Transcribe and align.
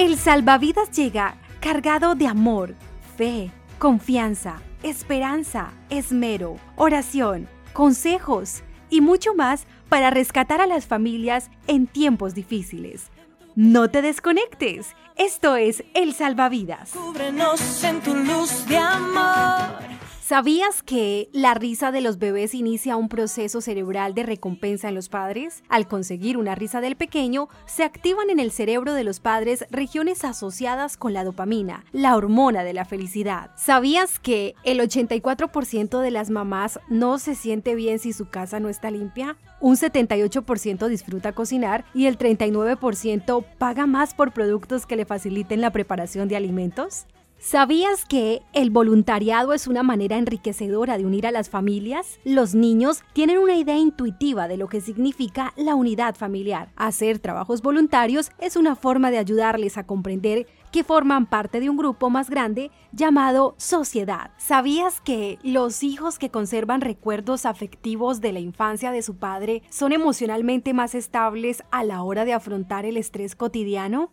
El 0.00 0.16
salvavidas 0.16 0.90
llega 0.92 1.36
cargado 1.60 2.14
de 2.14 2.26
amor, 2.26 2.74
fe, 3.18 3.50
confianza, 3.78 4.62
esperanza, 4.82 5.74
esmero, 5.90 6.56
oración, 6.76 7.46
consejos 7.74 8.62
y 8.88 9.02
mucho 9.02 9.34
más 9.34 9.66
para 9.90 10.08
rescatar 10.08 10.62
a 10.62 10.66
las 10.66 10.86
familias 10.86 11.50
en 11.66 11.86
tiempos 11.86 12.34
difíciles. 12.34 13.10
No 13.54 13.90
te 13.90 14.00
desconectes. 14.00 14.96
Esto 15.16 15.56
es 15.56 15.84
El 15.92 16.14
Salvavidas. 16.14 16.92
Cúbrenos 16.92 17.84
en 17.84 18.00
tu 18.00 18.14
luz 18.14 18.66
de 18.68 18.78
amor. 18.78 19.99
¿Sabías 20.30 20.84
que 20.84 21.28
la 21.32 21.54
risa 21.54 21.90
de 21.90 22.00
los 22.00 22.20
bebés 22.20 22.54
inicia 22.54 22.96
un 22.96 23.08
proceso 23.08 23.60
cerebral 23.60 24.14
de 24.14 24.22
recompensa 24.22 24.88
en 24.88 24.94
los 24.94 25.08
padres? 25.08 25.64
Al 25.68 25.88
conseguir 25.88 26.36
una 26.36 26.54
risa 26.54 26.80
del 26.80 26.94
pequeño, 26.94 27.48
se 27.66 27.82
activan 27.82 28.30
en 28.30 28.38
el 28.38 28.52
cerebro 28.52 28.94
de 28.94 29.02
los 29.02 29.18
padres 29.18 29.64
regiones 29.72 30.24
asociadas 30.24 30.96
con 30.96 31.14
la 31.14 31.24
dopamina, 31.24 31.84
la 31.90 32.14
hormona 32.14 32.62
de 32.62 32.74
la 32.74 32.84
felicidad. 32.84 33.50
¿Sabías 33.56 34.20
que 34.20 34.54
el 34.62 34.78
84% 34.78 36.00
de 36.00 36.10
las 36.12 36.30
mamás 36.30 36.78
no 36.88 37.18
se 37.18 37.34
siente 37.34 37.74
bien 37.74 37.98
si 37.98 38.12
su 38.12 38.28
casa 38.28 38.60
no 38.60 38.68
está 38.68 38.92
limpia? 38.92 39.36
Un 39.58 39.74
78% 39.74 40.86
disfruta 40.86 41.32
cocinar 41.32 41.84
y 41.92 42.06
el 42.06 42.16
39% 42.16 43.44
paga 43.58 43.86
más 43.86 44.14
por 44.14 44.30
productos 44.30 44.86
que 44.86 44.94
le 44.94 45.06
faciliten 45.06 45.60
la 45.60 45.72
preparación 45.72 46.28
de 46.28 46.36
alimentos. 46.36 47.06
¿Sabías 47.42 48.04
que 48.04 48.42
el 48.52 48.68
voluntariado 48.68 49.54
es 49.54 49.66
una 49.66 49.82
manera 49.82 50.18
enriquecedora 50.18 50.98
de 50.98 51.06
unir 51.06 51.26
a 51.26 51.30
las 51.30 51.48
familias? 51.48 52.20
Los 52.22 52.54
niños 52.54 53.02
tienen 53.14 53.38
una 53.38 53.56
idea 53.56 53.78
intuitiva 53.78 54.46
de 54.46 54.58
lo 54.58 54.68
que 54.68 54.82
significa 54.82 55.54
la 55.56 55.74
unidad 55.74 56.16
familiar. 56.16 56.70
Hacer 56.76 57.18
trabajos 57.18 57.62
voluntarios 57.62 58.30
es 58.38 58.56
una 58.56 58.76
forma 58.76 59.10
de 59.10 59.16
ayudarles 59.16 59.78
a 59.78 59.86
comprender 59.86 60.48
que 60.70 60.84
forman 60.84 61.24
parte 61.24 61.60
de 61.60 61.70
un 61.70 61.78
grupo 61.78 62.10
más 62.10 62.28
grande 62.28 62.70
llamado 62.92 63.54
sociedad. 63.56 64.32
¿Sabías 64.36 65.00
que 65.00 65.38
los 65.42 65.82
hijos 65.82 66.18
que 66.18 66.30
conservan 66.30 66.82
recuerdos 66.82 67.46
afectivos 67.46 68.20
de 68.20 68.32
la 68.32 68.40
infancia 68.40 68.92
de 68.92 69.00
su 69.00 69.16
padre 69.16 69.62
son 69.70 69.92
emocionalmente 69.92 70.74
más 70.74 70.94
estables 70.94 71.62
a 71.70 71.84
la 71.84 72.02
hora 72.02 72.26
de 72.26 72.34
afrontar 72.34 72.84
el 72.84 72.98
estrés 72.98 73.34
cotidiano? 73.34 74.12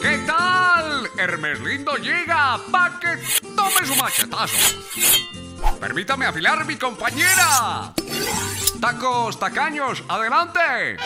¿Qué 0.00 0.18
tal? 0.26 1.10
Hermes 1.18 1.60
Lindo 1.60 1.94
llega 1.96 2.58
pa' 2.72 2.98
que 3.00 3.16
tome 3.54 3.86
su 3.86 3.94
machetazo. 3.96 4.56
Permítame 5.78 6.26
afilar 6.26 6.64
mi 6.64 6.76
compañera. 6.76 7.92
Tacos, 8.80 9.38
tacaños, 9.38 10.02
adelante. 10.08 10.96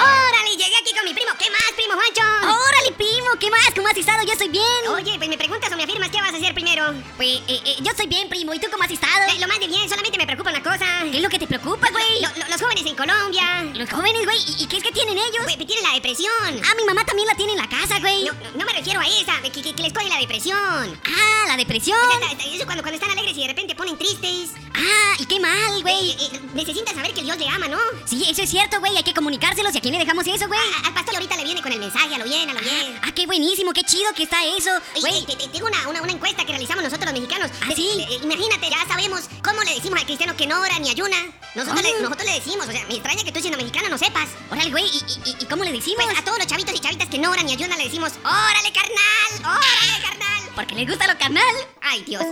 ¡Órale! 0.00 0.50
Llegué 0.56 0.76
aquí 0.76 0.92
con 0.94 1.04
mi 1.04 1.14
primo. 1.14 1.30
¿Qué 1.38 1.50
más, 1.50 1.70
primo 1.76 1.94
Juancho? 1.94 2.22
¡Órale, 2.46 2.92
primo! 2.96 3.30
¿Qué 3.38 3.50
más? 3.50 3.70
¿Cómo 3.74 3.88
has 3.88 3.96
estado? 3.96 4.22
Yo 4.24 4.32
estoy 4.32 4.48
bien. 4.48 4.64
Oye, 4.94 5.14
pues 5.18 5.28
me 5.28 5.36
preguntas 5.38 5.72
o 5.72 5.76
me 5.76 5.84
afirmas 5.84 6.10
qué 6.10 6.20
vas 6.20 6.32
a 6.32 6.36
hacer 6.36 6.54
primero. 6.54 6.92
Pues, 7.16 7.40
eh, 7.48 7.60
eh, 7.64 7.76
yo 7.80 7.90
estoy 7.90 8.06
bien, 8.06 8.28
primo. 8.28 8.52
¿Y 8.54 8.58
tú 8.58 8.66
cómo 8.70 8.84
has 8.84 8.90
estado? 8.90 9.28
Eh, 9.30 9.38
lo 9.38 9.46
más 9.48 9.58
de 9.60 9.68
bien, 9.68 9.88
solamente 9.88 10.18
me 10.18 10.26
preocupa 10.26 10.50
una 10.50 10.62
cosa. 10.62 10.86
¿Qué 11.10 11.16
es 11.16 11.22
lo 11.22 11.28
que 11.28 11.38
te 11.38 11.46
preocupa, 11.46 11.88
güey? 11.90 12.20
Lo- 12.22 12.28
lo- 12.36 12.48
los 12.48 12.60
jóvenes 12.60 12.84
en 12.86 12.96
Colombia. 12.96 13.62
Los 13.74 13.90
jóvenes, 13.90 14.24
güey. 14.24 14.38
¿Y, 14.58 14.64
y 14.64 14.66
qué 14.66 14.76
es 14.78 14.82
que 14.82 14.92
tienen 14.92 15.16
ellos? 15.18 15.42
Pues, 15.44 15.56
tienen 15.58 15.84
la 15.84 15.94
depresión. 15.94 16.32
Ah, 16.64 16.74
mi 16.76 16.84
mamá 16.84 17.04
también 17.04 17.28
la 17.28 17.34
tiene 17.34 17.52
en 17.52 17.58
la 17.58 17.68
casa, 17.68 17.98
güey. 18.00 18.24
No, 18.24 18.32
no, 18.32 18.50
no 18.58 18.64
me 18.66 18.72
refiero 18.72 19.00
a 19.00 19.06
esa, 19.06 19.40
que, 19.42 19.50
que- 19.50 19.74
que 19.74 19.82
les 19.82 19.92
coge 19.92 20.08
la 20.08 20.18
depresión. 20.18 20.58
Ah, 21.06 21.44
la 21.48 21.56
depresión. 21.56 21.98
O 21.98 22.18
sea, 22.18 22.32
eso 22.54 22.64
cuando, 22.64 22.82
cuando 22.82 22.94
están 22.94 23.10
alegres 23.10 23.36
y 23.36 23.40
de 23.42 23.48
repente 23.48 23.74
ponen 23.74 23.96
tristes. 23.98 24.50
Ah, 24.74 25.14
y 25.18 25.26
qué 25.26 25.40
mal, 25.40 25.82
güey. 25.82 26.10
Eh, 26.10 26.16
eh, 26.32 26.40
necesitan 26.54 26.94
saber 26.94 27.12
que 27.12 27.22
Dios 27.22 27.36
le 27.38 27.48
ama, 27.48 27.68
¿no? 27.68 27.78
Sí, 28.06 28.24
eso 28.28 28.42
es 28.42 28.50
cierto, 28.50 28.78
güey. 28.80 28.96
Hay 28.96 29.02
que 29.02 29.14
comunicárselos. 29.14 29.74
¿Y 29.74 29.78
a 29.78 29.80
quién 29.90 29.98
le 29.98 30.04
dejamos 30.06 30.26
eso, 30.26 30.46
güey? 30.46 30.60
Al 30.84 30.94
pastor 30.94 31.14
ahorita 31.14 31.36
le 31.36 31.44
viene 31.44 31.62
con 31.62 31.72
el 31.72 31.78
mensaje, 31.80 32.14
a 32.14 32.18
lo 32.18 32.24
bien, 32.24 32.48
a 32.48 32.54
lo 32.54 32.60
bien. 32.60 32.98
Ah, 33.02 33.12
qué 33.12 33.26
buenísimo, 33.26 33.72
qué 33.72 33.82
chido 33.82 34.12
que 34.14 34.22
está 34.24 34.44
eso. 34.56 34.70
Güey, 35.00 35.24
te, 35.26 35.36
te- 35.36 35.48
tengo 35.48 35.66
una, 35.66 35.88
una, 35.88 36.02
una 36.02 36.12
encuesta 36.12 36.44
que 36.44 36.52
realizamos 36.52 36.84
nosotros 36.84 37.10
los 37.10 37.20
mexicanos. 37.20 37.50
¿Ah, 37.62 37.68
De- 37.68 37.74
sí? 37.76 37.88
de- 37.96 38.14
imagínate, 38.24 38.70
ya 38.70 38.86
sabemos 38.86 39.22
cómo 39.42 39.62
le 39.62 39.74
decimos 39.74 39.98
al 39.98 40.06
cristiano 40.06 40.36
que 40.36 40.46
no 40.46 40.60
ora 40.60 40.78
ni 40.78 40.90
ayuna. 40.90 41.16
Nosotros, 41.54 41.80
Ah. 41.84 41.88
le, 41.96 42.02
nosotros 42.02 42.24
le 42.24 42.34
decimos, 42.34 42.68
o 42.68 42.72
sea, 42.72 42.84
me 42.86 42.94
extraña 42.94 43.24
que 43.24 43.32
tú 43.32 43.40
siendo 43.40 43.58
mexicano 43.58 43.88
no 43.88 43.98
sepas. 43.98 44.28
órale, 44.50 44.70
güey. 44.70 44.84
¿Y, 44.86 44.98
y, 45.30 45.36
y 45.40 45.46
cómo 45.46 45.64
le 45.64 45.72
decimos? 45.72 46.04
Pues 46.04 46.18
a 46.18 46.24
todos 46.24 46.38
los 46.38 46.46
chavitos 46.46 46.74
y 46.74 46.78
chavitas 46.78 47.08
que 47.08 47.18
no 47.18 47.30
oran 47.30 47.46
ni 47.46 47.52
ayunan 47.52 47.76
le 47.78 47.84
decimos, 47.84 48.12
órale 48.24 48.72
carnal, 48.72 49.56
órale 49.58 50.02
carnal. 50.06 50.42
Porque 50.54 50.74
les 50.74 50.86
gusta 50.88 51.06
lo 51.12 51.18
carnal. 51.18 51.44
Ay, 51.82 52.04
Dios. 52.06 52.22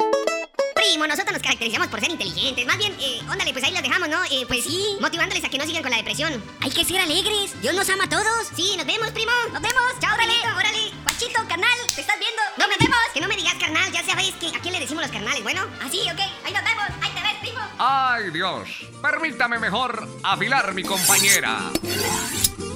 Primo, 0.79 1.07
nosotros 1.09 1.33
nos 1.33 1.43
caracterizamos 1.43 1.89
por 1.89 1.99
ser 2.01 2.11
inteligentes. 2.11 2.65
Más 2.65 2.79
bien, 2.79 2.95
eh, 3.01 3.19
óndale, 3.29 3.53
pues 3.53 3.65
ahí 3.65 3.73
los 3.73 3.83
dejamos, 3.83 4.09
¿no? 4.09 4.23
Eh, 4.31 4.45
pues 4.47 4.63
Sí. 4.65 4.97
motivándoles 5.01 5.43
a 5.45 5.49
que 5.49 5.59
no 5.59 5.67
sigan 5.67 5.83
con 5.83 5.91
la 5.91 5.97
depresión. 5.97 6.41
Hay 6.61 6.71
que 6.71 6.85
ser 6.85 7.01
alegres. 7.01 7.61
Dios 7.61 7.75
nos 7.75 7.89
ama 7.91 8.05
a 8.05 8.09
todos. 8.09 8.47
Sí, 8.55 8.77
nos 8.77 8.87
vemos, 8.87 9.11
primo. 9.11 9.33
Nos 9.53 9.61
vemos. 9.61 9.83
Chao, 10.01 10.15
Órale. 10.15 10.35
Órale. 10.57 10.93
Guachito, 11.03 11.41
carnal, 11.49 11.79
¿te 11.95 12.01
estás 12.01 12.17
viendo? 12.21 12.41
No 12.59 12.69
me 12.69 12.77
vemos. 12.79 12.99
Que 13.13 13.21
no 13.21 13.27
me 13.29 13.37
digas 13.37 13.55
carnal, 13.55 13.91
ya 13.91 14.05
sabéis 14.05 14.35
que 14.37 14.49
a 14.49 14.61
quién 14.61 14.73
le 14.73 14.79
decimos 14.81 15.03
los 15.03 15.11
carnales, 15.13 15.43
¿bueno? 15.43 15.67
Así, 15.85 15.99
ok. 16.03 16.21
Ahí 16.45 16.53
nos 16.53 16.63
vemos. 16.63 16.87
Ahí 17.03 17.11
te 17.11 17.23
ves, 17.23 17.35
primo. 17.41 17.61
Ay, 17.79 18.31
Dios. 18.31 18.69
Permítame 19.03 19.59
mejor 19.59 20.09
afilar 20.23 20.73
mi 20.75 20.85
compañera. 20.85 21.71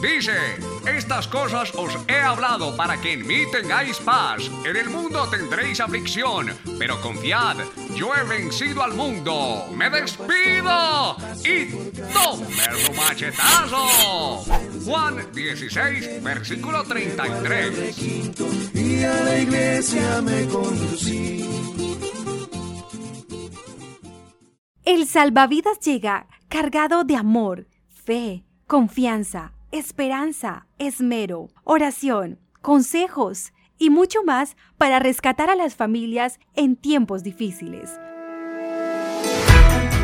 Dice, 0.01 0.37
estas 0.87 1.29
cosas 1.29 1.73
os 1.77 1.97
he 2.09 2.21
hablado 2.21 2.77
para 2.77 3.01
que 3.01 3.13
en 3.13 3.27
mí 3.27 3.51
tengáis 3.51 3.99
paz. 3.99 4.51
En 4.65 4.77
el 4.77 4.91
mundo 4.91 5.29
tendréis 5.29 5.81
aflicción, 5.81 6.51
pero 6.79 7.01
confiad, 7.01 7.57
yo 7.95 8.15
he 8.15 8.25
vencido 8.25 8.83
al 8.83 8.95
mundo. 8.95 9.67
Me 9.77 9.91
despido 9.91 11.17
y 11.45 11.67
tome 12.13 12.85
su 12.85 12.93
machetazo. 12.95 14.45
Juan 14.85 15.33
16, 15.33 16.23
versículo 16.23 16.83
33. 16.85 17.99
Y 18.75 19.05
a 19.05 19.15
la 19.23 19.39
iglesia 19.39 20.21
me 20.23 20.47
conducí. 20.47 21.49
El 24.85 25.07
salvavidas 25.07 25.79
llega 25.79 26.27
cargado 26.49 27.05
de 27.05 27.17
amor, 27.17 27.69
fe, 27.89 28.45
confianza, 28.67 29.53
esperanza, 29.73 30.67
esmero, 30.79 31.49
oración, 31.65 32.39
consejos 32.61 33.53
y 33.79 33.89
mucho 33.91 34.23
más 34.23 34.57
para 34.77 34.99
rescatar 34.99 35.51
a 35.51 35.57
las 35.57 35.75
familias 35.75 36.39
en 36.55 36.77
tiempos 36.77 37.25
difíciles. 37.25 37.99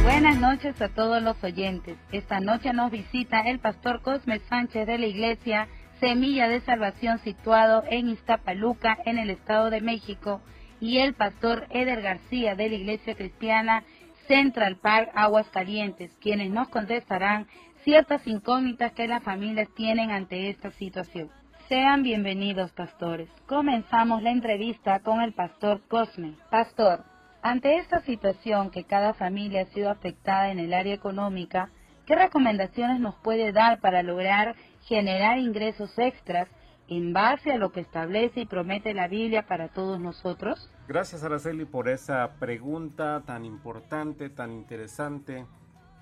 Buenas 0.03 0.41
noches 0.41 0.81
a 0.81 0.89
todos 0.89 1.23
los 1.23 1.37
oyentes. 1.45 1.99
Esta 2.13 2.41
noche 2.41 2.73
nos 2.73 2.91
visita 2.91 3.41
el 3.43 3.59
pastor 3.59 4.01
Cosme 4.01 4.41
Sánchez 4.49 4.87
de 4.87 4.99
la 4.99 5.07
iglesia 5.07 5.69
Semilla 6.01 6.49
de 6.49 6.61
Salvación 6.61 7.19
situado 7.19 7.85
en 7.91 8.09
Iztapaluca, 8.09 8.97
en 9.05 9.19
el 9.19 9.31
Estado 9.31 9.69
de 9.69 9.83
México, 9.83 10.41
y 10.81 10.99
el 10.99 11.13
pastor 11.13 11.67
Eder 11.71 12.01
García 12.01 12.55
de 12.55 12.69
la 12.69 12.75
iglesia 12.77 13.15
cristiana 13.15 13.85
Central 14.29 14.77
Park 14.77 15.11
Aguascalientes, 15.15 16.11
quienes 16.21 16.51
nos 16.51 16.69
contestarán 16.69 17.47
ciertas 17.85 18.27
incógnitas 18.27 18.93
que 18.93 19.09
las 19.09 19.23
familias 19.23 19.69
tienen 19.75 20.11
ante 20.11 20.51
esta 20.51 20.71
situación. 20.73 21.31
Sean 21.69 22.03
bienvenidos, 22.03 22.73
pastores. 22.73 23.29
Comenzamos 23.47 24.23
la 24.23 24.31
entrevista 24.31 25.01
con 25.01 25.21
el 25.21 25.35
pastor 25.35 25.83
Cosme. 25.89 26.35
Pastor, 26.51 27.05
ante 27.43 27.77
esta 27.77 28.01
situación 28.01 28.71
que 28.71 28.85
cada 28.85 29.15
familia 29.15 29.63
ha 29.63 29.67
sido 29.67 29.91
afectada 29.91 30.51
en 30.51 30.59
el 30.59 30.73
área 30.73 30.95
económica, 30.95 31.71
¿qué 32.07 32.17
recomendaciones 32.17 33.01
nos 33.01 33.15
puede 33.17 33.53
dar 33.53 33.81
para 33.81 34.03
lograr 34.03 34.57
generar 34.85 35.39
ingresos 35.39 35.99
extras 35.99 36.49
en 36.89 37.13
base 37.13 37.53
a 37.53 37.59
lo 37.59 37.71
que 37.71 37.81
establece 37.81 38.41
y 38.41 38.47
promete 38.47 38.95
la 38.95 39.09
Biblia 39.09 39.47
para 39.47 39.69
todos 39.69 40.01
nosotros? 40.01 40.71
Gracias 40.89 41.23
Araceli 41.23 41.67
por 41.67 41.89
esa 41.89 42.37
pregunta 42.39 43.23
tan 43.27 43.45
importante, 43.45 44.31
tan 44.31 44.53
interesante. 44.53 45.45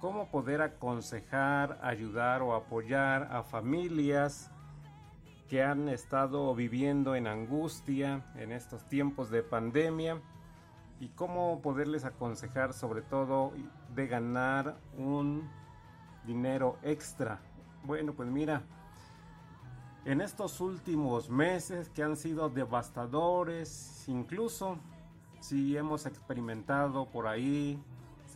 ¿Cómo 0.01 0.29
poder 0.29 0.61
aconsejar, 0.61 1.79
ayudar 1.83 2.43
o 2.43 2.55
apoyar 2.55 3.29
a 3.33 3.43
familias 3.43 4.51
que 5.49 5.63
han 5.63 5.89
estado 5.89 6.55
viviendo 6.55 7.15
en 7.15 7.27
angustia 7.27 8.23
en 8.37 8.53
estos 8.53 8.87
tiempos 8.89 9.31
de 9.31 9.43
pandemia? 9.43 10.21
¿Y 11.01 11.09
cómo 11.09 11.63
poderles 11.63 12.05
aconsejar 12.05 12.75
sobre 12.75 13.01
todo 13.01 13.53
de 13.95 14.07
ganar 14.07 14.77
un 14.99 15.49
dinero 16.27 16.77
extra? 16.83 17.41
Bueno, 17.83 18.13
pues 18.13 18.29
mira, 18.29 18.63
en 20.05 20.21
estos 20.21 20.61
últimos 20.61 21.31
meses 21.31 21.89
que 21.89 22.03
han 22.03 22.17
sido 22.17 22.51
devastadores, 22.51 24.05
incluso 24.09 24.77
si 25.41 25.75
hemos 25.75 26.05
experimentado 26.05 27.07
por 27.07 27.27
ahí 27.27 27.83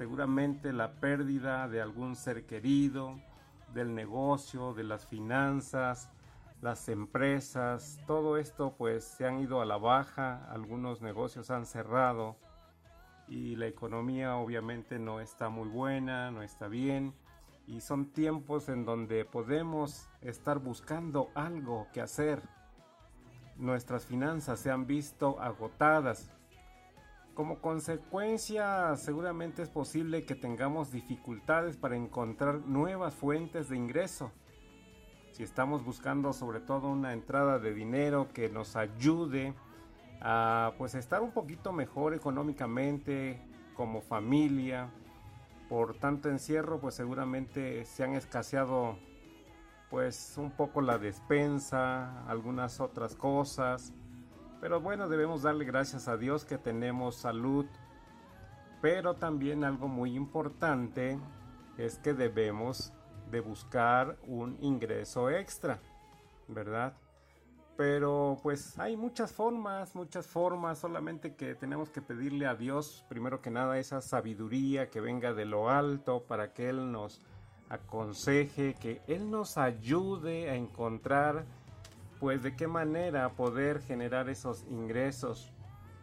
seguramente 0.00 0.72
la 0.72 0.92
pérdida 0.92 1.68
de 1.68 1.82
algún 1.82 2.16
ser 2.16 2.46
querido, 2.46 3.20
del 3.74 3.94
negocio, 3.94 4.72
de 4.72 4.82
las 4.82 5.04
finanzas, 5.04 6.08
las 6.62 6.88
empresas, 6.88 8.00
todo 8.06 8.38
esto 8.38 8.74
pues 8.78 9.04
se 9.04 9.26
han 9.26 9.40
ido 9.40 9.60
a 9.60 9.66
la 9.66 9.76
baja, 9.76 10.50
algunos 10.50 11.02
negocios 11.02 11.50
han 11.50 11.66
cerrado 11.66 12.38
y 13.28 13.56
la 13.56 13.66
economía 13.66 14.36
obviamente 14.36 14.98
no 14.98 15.20
está 15.20 15.50
muy 15.50 15.68
buena, 15.68 16.30
no 16.30 16.42
está 16.42 16.66
bien 16.66 17.12
y 17.66 17.82
son 17.82 18.06
tiempos 18.06 18.70
en 18.70 18.86
donde 18.86 19.26
podemos 19.26 20.08
estar 20.22 20.60
buscando 20.60 21.28
algo 21.34 21.88
que 21.92 22.00
hacer. 22.00 22.40
Nuestras 23.58 24.06
finanzas 24.06 24.60
se 24.60 24.70
han 24.70 24.86
visto 24.86 25.38
agotadas. 25.42 26.32
Como 27.34 27.60
consecuencia, 27.60 28.96
seguramente 28.96 29.62
es 29.62 29.70
posible 29.70 30.24
que 30.24 30.34
tengamos 30.34 30.90
dificultades 30.90 31.76
para 31.76 31.96
encontrar 31.96 32.60
nuevas 32.66 33.14
fuentes 33.14 33.68
de 33.68 33.76
ingreso. 33.76 34.32
Si 35.32 35.44
estamos 35.44 35.84
buscando 35.84 36.32
sobre 36.32 36.60
todo 36.60 36.88
una 36.88 37.12
entrada 37.12 37.58
de 37.58 37.72
dinero 37.72 38.28
que 38.34 38.48
nos 38.48 38.76
ayude 38.76 39.54
a 40.20 40.74
pues 40.76 40.94
estar 40.94 41.22
un 41.22 41.30
poquito 41.30 41.72
mejor 41.72 42.14
económicamente 42.14 43.40
como 43.74 44.02
familia, 44.02 44.90
por 45.68 45.96
tanto 45.96 46.28
encierro, 46.28 46.80
pues 46.80 46.96
seguramente 46.96 47.84
se 47.84 48.02
han 48.02 48.14
escaseado 48.14 48.98
pues 49.88 50.34
un 50.36 50.50
poco 50.50 50.80
la 50.80 50.98
despensa, 50.98 52.26
algunas 52.26 52.80
otras 52.80 53.14
cosas. 53.14 53.94
Pero 54.60 54.80
bueno, 54.80 55.08
debemos 55.08 55.42
darle 55.42 55.64
gracias 55.64 56.06
a 56.08 56.16
Dios 56.16 56.44
que 56.44 56.58
tenemos 56.58 57.16
salud. 57.16 57.66
Pero 58.82 59.14
también 59.14 59.64
algo 59.64 59.88
muy 59.88 60.16
importante 60.16 61.18
es 61.76 61.98
que 61.98 62.14
debemos 62.14 62.92
de 63.30 63.40
buscar 63.40 64.16
un 64.26 64.56
ingreso 64.60 65.30
extra, 65.30 65.78
¿verdad? 66.48 66.94
Pero 67.76 68.36
pues 68.42 68.78
hay 68.78 68.96
muchas 68.96 69.32
formas, 69.32 69.94
muchas 69.94 70.26
formas, 70.26 70.78
solamente 70.78 71.34
que 71.34 71.54
tenemos 71.54 71.88
que 71.88 72.02
pedirle 72.02 72.46
a 72.46 72.54
Dios, 72.54 73.04
primero 73.08 73.40
que 73.40 73.50
nada, 73.50 73.78
esa 73.78 74.02
sabiduría 74.02 74.90
que 74.90 75.00
venga 75.00 75.32
de 75.32 75.46
lo 75.46 75.70
alto 75.70 76.24
para 76.24 76.52
que 76.52 76.68
Él 76.68 76.92
nos 76.92 77.22
aconseje, 77.70 78.74
que 78.74 79.00
Él 79.06 79.30
nos 79.30 79.56
ayude 79.56 80.50
a 80.50 80.56
encontrar 80.56 81.46
pues 82.20 82.42
de 82.42 82.54
qué 82.54 82.68
manera 82.68 83.30
poder 83.30 83.80
generar 83.80 84.28
esos 84.28 84.64
ingresos, 84.68 85.50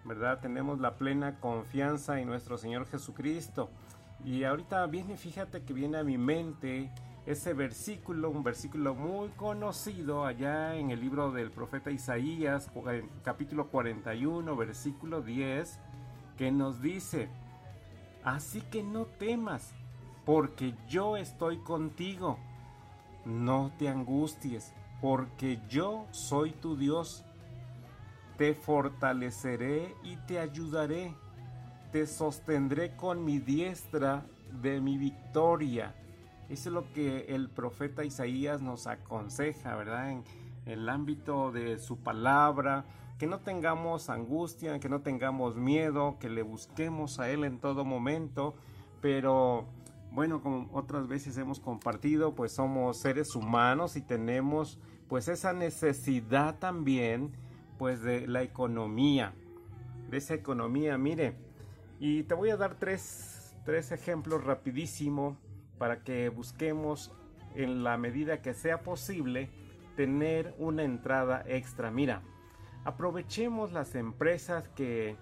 ¿verdad? 0.03 0.39
Tenemos 0.39 0.79
la 0.79 0.97
plena 0.97 1.39
confianza 1.39 2.19
en 2.19 2.27
nuestro 2.27 2.57
Señor 2.57 2.87
Jesucristo. 2.87 3.69
Y 4.25 4.43
ahorita 4.43 4.85
viene, 4.87 5.15
fíjate 5.15 5.61
que 5.61 5.73
viene 5.73 5.99
a 5.99 6.03
mi 6.03 6.17
mente 6.17 6.91
ese 7.27 7.53
versículo, 7.53 8.31
un 8.31 8.41
versículo 8.41 8.95
muy 8.95 9.29
conocido 9.29 10.25
allá 10.25 10.75
en 10.75 10.89
el 10.89 11.01
libro 11.01 11.31
del 11.31 11.51
profeta 11.51 11.91
Isaías, 11.91 12.71
capítulo 13.23 13.67
41, 13.67 14.55
versículo 14.55 15.21
10, 15.21 15.79
que 16.35 16.51
nos 16.51 16.81
dice, 16.81 17.29
así 18.23 18.61
que 18.61 18.81
no 18.81 19.05
temas, 19.05 19.75
porque 20.25 20.73
yo 20.87 21.15
estoy 21.15 21.57
contigo, 21.59 22.39
no 23.25 23.71
te 23.77 23.87
angusties, 23.87 24.73
porque 25.01 25.59
yo 25.69 26.07
soy 26.11 26.51
tu 26.51 26.75
Dios, 26.75 27.23
te 28.37 28.53
fortaleceré 28.53 29.95
y 30.03 30.17
te 30.27 30.39
ayudaré, 30.39 31.13
te 31.91 32.05
sostendré 32.07 32.95
con 32.95 33.23
mi 33.23 33.39
diestra 33.39 34.25
de 34.61 34.81
mi 34.81 34.97
victoria. 34.97 35.95
Eso 36.49 36.69
es 36.69 36.73
lo 36.73 36.93
que 36.93 37.25
el 37.29 37.49
profeta 37.49 38.05
Isaías 38.05 38.61
nos 38.61 38.87
aconseja, 38.87 39.75
¿verdad? 39.75 40.11
En 40.11 40.23
el 40.65 40.87
ámbito 40.87 41.51
de 41.51 41.77
su 41.77 41.97
palabra, 41.97 42.85
que 43.17 43.27
no 43.27 43.39
tengamos 43.39 44.09
angustia, 44.09 44.79
que 44.79 44.89
no 44.89 45.01
tengamos 45.01 45.55
miedo, 45.55 46.17
que 46.19 46.29
le 46.29 46.43
busquemos 46.43 47.19
a 47.19 47.29
Él 47.29 47.43
en 47.43 47.59
todo 47.59 47.83
momento, 47.83 48.55
pero 49.01 49.65
bueno, 50.11 50.41
como 50.41 50.69
otras 50.73 51.07
veces 51.07 51.37
hemos 51.37 51.59
compartido, 51.59 52.33
pues 52.33 52.55
somos 52.55 52.99
seres 52.99 53.35
humanos 53.35 53.95
y 53.95 54.01
tenemos 54.01 54.79
pues 55.07 55.27
esa 55.27 55.53
necesidad 55.53 56.59
también 56.59 57.31
pues 57.77 58.01
de 58.01 58.27
la 58.27 58.41
economía, 58.41 59.33
de 60.09 60.17
esa 60.17 60.33
economía, 60.33 60.97
mire, 60.97 61.37
y 61.99 62.23
te 62.23 62.33
voy 62.33 62.49
a 62.49 62.57
dar 62.57 62.75
tres, 62.75 63.55
tres 63.65 63.91
ejemplos 63.91 64.43
rapidísimo 64.43 65.37
para 65.77 66.03
que 66.03 66.29
busquemos 66.29 67.11
en 67.55 67.83
la 67.83 67.97
medida 67.97 68.41
que 68.41 68.53
sea 68.53 68.81
posible 68.81 69.49
tener 69.95 70.55
una 70.57 70.83
entrada 70.83 71.43
extra. 71.47 71.91
Mira, 71.91 72.21
aprovechemos 72.85 73.71
las 73.71 73.95
empresas 73.95 74.69
que 74.69 75.17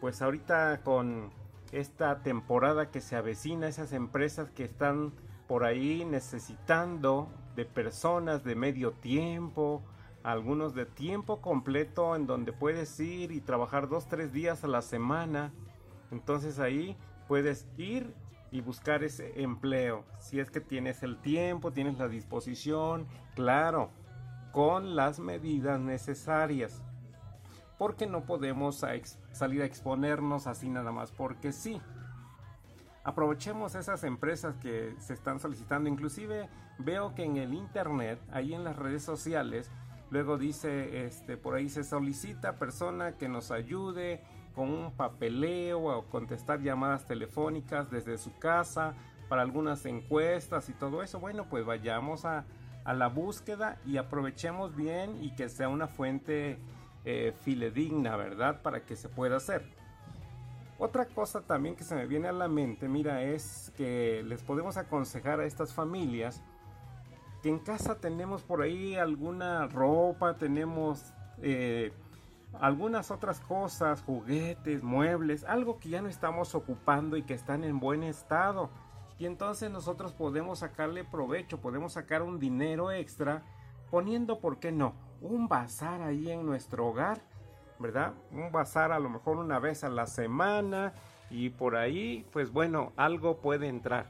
pues 0.00 0.22
ahorita 0.22 0.80
con 0.82 1.30
esta 1.72 2.22
temporada 2.22 2.90
que 2.90 3.00
se 3.00 3.16
avecina, 3.16 3.66
esas 3.66 3.92
empresas 3.92 4.50
que 4.50 4.64
están 4.64 5.12
por 5.48 5.64
ahí 5.64 6.04
necesitando 6.04 7.28
de 7.56 7.64
personas 7.64 8.44
de 8.44 8.54
medio 8.54 8.92
tiempo, 8.92 9.82
algunos 10.22 10.74
de 10.74 10.86
tiempo 10.86 11.40
completo 11.40 12.14
en 12.14 12.26
donde 12.26 12.52
puedes 12.52 12.98
ir 13.00 13.32
y 13.32 13.40
trabajar 13.40 13.88
dos, 13.88 14.06
tres 14.06 14.32
días 14.32 14.64
a 14.64 14.68
la 14.68 14.82
semana. 14.82 15.52
Entonces 16.10 16.58
ahí 16.58 16.96
puedes 17.26 17.66
ir 17.76 18.14
y 18.50 18.60
buscar 18.60 19.02
ese 19.02 19.42
empleo. 19.42 20.04
Si 20.18 20.38
es 20.38 20.50
que 20.50 20.60
tienes 20.60 21.02
el 21.02 21.18
tiempo, 21.18 21.72
tienes 21.72 21.98
la 21.98 22.08
disposición, 22.08 23.06
claro, 23.34 23.90
con 24.52 24.94
las 24.94 25.18
medidas 25.18 25.80
necesarias. 25.80 26.82
Porque 27.78 28.06
no 28.06 28.24
podemos 28.24 28.84
salir 29.32 29.62
a 29.62 29.66
exponernos 29.66 30.46
así 30.46 30.68
nada 30.68 30.92
más 30.92 31.10
porque 31.10 31.52
sí. 31.52 31.80
Aprovechemos 33.04 33.74
esas 33.74 34.04
empresas 34.04 34.56
que 34.56 34.94
se 34.98 35.14
están 35.14 35.40
solicitando. 35.40 35.88
Inclusive 35.88 36.48
veo 36.78 37.14
que 37.14 37.24
en 37.24 37.36
el 37.36 37.52
internet, 37.52 38.20
ahí 38.32 38.54
en 38.54 38.62
las 38.62 38.76
redes 38.76 39.02
sociales, 39.02 39.70
luego 40.10 40.38
dice, 40.38 41.06
este, 41.06 41.36
por 41.36 41.54
ahí 41.54 41.68
se 41.68 41.82
solicita 41.82 42.56
persona 42.56 43.12
que 43.12 43.28
nos 43.28 43.50
ayude 43.50 44.22
con 44.54 44.70
un 44.70 44.92
papeleo 44.92 45.84
o 45.84 46.04
contestar 46.06 46.60
llamadas 46.60 47.06
telefónicas 47.06 47.90
desde 47.90 48.18
su 48.18 48.36
casa 48.38 48.94
para 49.28 49.42
algunas 49.42 49.86
encuestas 49.86 50.68
y 50.68 50.74
todo 50.74 51.02
eso. 51.02 51.18
Bueno, 51.18 51.46
pues 51.48 51.64
vayamos 51.64 52.24
a, 52.24 52.44
la 52.84 53.06
búsqueda 53.06 53.78
y 53.86 53.96
aprovechemos 53.96 54.74
bien 54.74 55.22
y 55.22 55.34
que 55.36 55.48
sea 55.48 55.68
una 55.68 55.86
fuente 55.86 56.58
eh, 57.04 57.32
filedigna, 57.42 58.16
¿verdad? 58.16 58.62
Para 58.62 58.84
que 58.84 58.96
se 58.96 59.08
pueda 59.08 59.36
hacer. 59.36 59.64
Otra 60.78 61.06
cosa 61.06 61.42
también 61.42 61.76
que 61.76 61.84
se 61.84 61.94
me 61.94 62.06
viene 62.06 62.28
a 62.28 62.32
la 62.32 62.48
mente, 62.48 62.88
mira, 62.88 63.22
es 63.22 63.72
que 63.76 64.22
les 64.24 64.42
podemos 64.42 64.76
aconsejar 64.76 65.38
a 65.40 65.44
estas 65.44 65.72
familias 65.72 66.42
que 67.42 67.48
en 67.48 67.58
casa 67.58 67.96
tenemos 67.96 68.42
por 68.42 68.62
ahí 68.62 68.94
alguna 68.94 69.66
ropa, 69.66 70.38
tenemos 70.38 71.12
eh, 71.40 71.92
algunas 72.60 73.10
otras 73.10 73.40
cosas, 73.40 74.02
juguetes, 74.02 74.82
muebles, 74.82 75.44
algo 75.44 75.78
que 75.78 75.88
ya 75.88 76.02
no 76.02 76.08
estamos 76.08 76.54
ocupando 76.54 77.16
y 77.16 77.22
que 77.22 77.34
están 77.34 77.64
en 77.64 77.80
buen 77.80 78.02
estado. 78.04 78.70
Y 79.18 79.26
entonces 79.26 79.70
nosotros 79.70 80.12
podemos 80.12 80.60
sacarle 80.60 81.04
provecho, 81.04 81.60
podemos 81.60 81.94
sacar 81.94 82.22
un 82.22 82.38
dinero 82.38 82.92
extra 82.92 83.42
poniendo, 83.90 84.38
¿por 84.40 84.58
qué 84.58 84.72
no? 84.72 84.94
Un 85.22 85.46
bazar 85.46 86.02
ahí 86.02 86.32
en 86.32 86.44
nuestro 86.44 86.88
hogar, 86.88 87.20
¿verdad? 87.78 88.12
Un 88.32 88.50
bazar 88.50 88.90
a 88.90 88.98
lo 88.98 89.08
mejor 89.08 89.36
una 89.36 89.60
vez 89.60 89.84
a 89.84 89.88
la 89.88 90.06
semana 90.06 90.92
y 91.30 91.50
por 91.50 91.76
ahí, 91.76 92.26
pues 92.32 92.52
bueno, 92.52 92.92
algo 92.96 93.38
puede 93.38 93.68
entrar. 93.68 94.06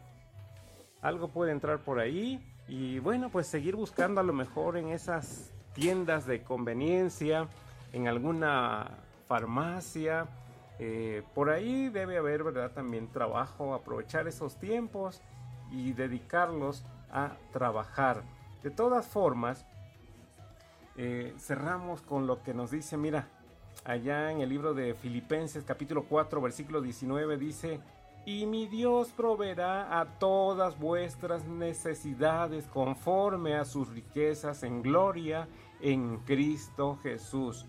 Algo 1.02 1.28
puede 1.28 1.52
entrar 1.52 1.80
por 1.80 2.00
ahí 2.00 2.42
y 2.66 2.98
bueno, 2.98 3.28
pues 3.28 3.46
seguir 3.46 3.76
buscando 3.76 4.22
a 4.22 4.24
lo 4.24 4.32
mejor 4.32 4.78
en 4.78 4.88
esas 4.88 5.52
tiendas 5.74 6.24
de 6.26 6.42
conveniencia 6.42 7.46
en 7.92 8.08
alguna 8.08 8.88
farmacia. 9.28 10.28
Eh, 10.78 11.22
por 11.34 11.50
ahí 11.50 11.90
debe 11.90 12.16
haber, 12.16 12.42
¿verdad? 12.42 12.72
También 12.72 13.08
trabajo, 13.12 13.74
aprovechar 13.74 14.26
esos 14.28 14.56
tiempos 14.56 15.20
y 15.70 15.92
dedicarlos 15.92 16.86
a 17.10 17.32
trabajar. 17.52 18.22
De 18.62 18.70
todas 18.70 19.06
formas, 19.06 19.66
eh, 20.96 21.34
cerramos 21.38 22.02
con 22.02 22.26
lo 22.26 22.42
que 22.42 22.54
nos 22.54 22.70
dice, 22.70 22.96
mira, 22.96 23.28
allá 23.84 24.30
en 24.30 24.40
el 24.40 24.48
libro 24.48 24.74
de 24.74 24.94
Filipenses 24.94 25.64
capítulo 25.64 26.04
4 26.04 26.40
versículo 26.40 26.80
19 26.80 27.36
dice, 27.36 27.80
y 28.24 28.46
mi 28.46 28.66
Dios 28.66 29.08
proveerá 29.08 30.00
a 30.00 30.18
todas 30.18 30.78
vuestras 30.78 31.44
necesidades 31.44 32.66
conforme 32.68 33.54
a 33.54 33.64
sus 33.64 33.88
riquezas 33.88 34.62
en 34.62 34.82
gloria 34.82 35.48
en 35.80 36.18
Cristo 36.18 36.98
Jesús. 37.02 37.66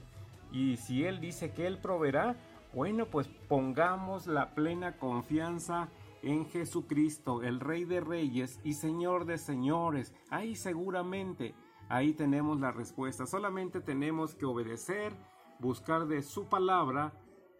Y 0.51 0.77
si 0.77 1.05
Él 1.05 1.19
dice 1.19 1.51
que 1.51 1.65
Él 1.65 1.79
proveerá, 1.79 2.35
bueno, 2.73 3.07
pues 3.07 3.27
pongamos 3.47 4.27
la 4.27 4.53
plena 4.53 4.97
confianza 4.97 5.89
en 6.21 6.45
Jesucristo, 6.45 7.41
el 7.41 7.59
Rey 7.59 7.85
de 7.85 8.01
Reyes 8.01 8.59
y 8.63 8.73
Señor 8.73 9.25
de 9.25 9.39
Señores. 9.39 10.13
Ahí 10.29 10.55
seguramente, 10.55 11.55
ahí 11.93 12.13
tenemos 12.13 12.59
la 12.59 12.71
respuesta. 12.71 13.27
Solamente 13.27 13.79
tenemos 13.79 14.33
que 14.33 14.45
obedecer, 14.45 15.13
buscar 15.59 16.07
de 16.07 16.23
su 16.23 16.45
palabra 16.45 17.13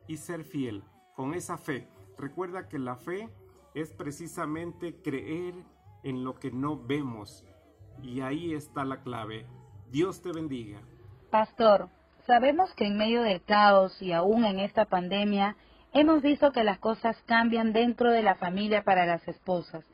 y 0.07 0.17
ser 0.17 0.43
fiel 0.43 0.83
con 1.15 1.35
esa 1.35 1.57
fe. 1.57 1.87
Recuerda 2.17 2.67
que 2.67 2.79
la 2.79 2.95
fe 2.95 3.29
es 3.75 3.93
precisamente 3.93 4.95
creer 5.03 5.53
en 6.01 6.23
lo 6.23 6.33
que 6.39 6.49
no 6.49 6.83
vemos. 6.83 7.45
Y 8.01 8.21
ahí 8.21 8.55
está 8.55 8.83
la 8.85 9.03
clave. 9.03 9.45
Dios 9.91 10.23
te 10.23 10.31
bendiga. 10.31 10.81
Pastor, 11.29 11.89
sabemos 12.25 12.73
que 12.73 12.87
en 12.87 12.97
medio 12.97 13.21
del 13.21 13.43
caos 13.43 14.01
y 14.01 14.13
aún 14.13 14.45
en 14.45 14.59
esta 14.59 14.85
pandemia, 14.85 15.55
hemos 15.91 16.23
visto 16.23 16.51
que 16.51 16.63
las 16.63 16.79
cosas 16.79 17.21
cambian 17.27 17.71
dentro 17.71 18.09
de 18.09 18.23
la 18.23 18.33
familia 18.33 18.83
para 18.83 19.05
las 19.05 19.27
esposas. 19.27 19.85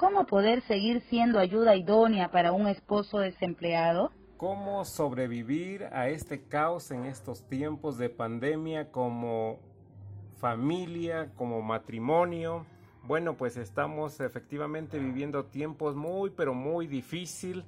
¿Cómo 0.00 0.24
poder 0.24 0.62
seguir 0.62 1.02
siendo 1.10 1.38
ayuda 1.38 1.76
idónea 1.76 2.30
para 2.30 2.52
un 2.52 2.66
esposo 2.68 3.18
desempleado? 3.18 4.10
¿Cómo 4.38 4.82
sobrevivir 4.86 5.84
a 5.92 6.08
este 6.08 6.40
caos 6.40 6.90
en 6.90 7.04
estos 7.04 7.42
tiempos 7.42 7.98
de 7.98 8.08
pandemia 8.08 8.90
como 8.92 9.58
familia, 10.38 11.30
como 11.36 11.60
matrimonio? 11.60 12.64
Bueno, 13.02 13.36
pues 13.36 13.58
estamos 13.58 14.20
efectivamente 14.20 14.98
viviendo 14.98 15.44
tiempos 15.44 15.94
muy, 15.94 16.30
pero 16.30 16.54
muy 16.54 16.86
difícil. 16.86 17.66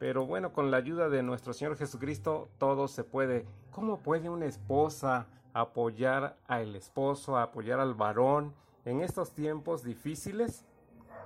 Pero 0.00 0.26
bueno, 0.26 0.52
con 0.52 0.72
la 0.72 0.78
ayuda 0.78 1.08
de 1.08 1.22
nuestro 1.22 1.52
Señor 1.52 1.76
Jesucristo 1.76 2.48
todo 2.58 2.88
se 2.88 3.04
puede. 3.04 3.46
¿Cómo 3.70 4.00
puede 4.00 4.28
una 4.28 4.46
esposa 4.46 5.28
apoyar 5.52 6.36
al 6.48 6.74
esposo, 6.74 7.38
apoyar 7.38 7.78
al 7.78 7.94
varón 7.94 8.54
en 8.84 9.02
estos 9.02 9.30
tiempos 9.30 9.84
difíciles? 9.84 10.66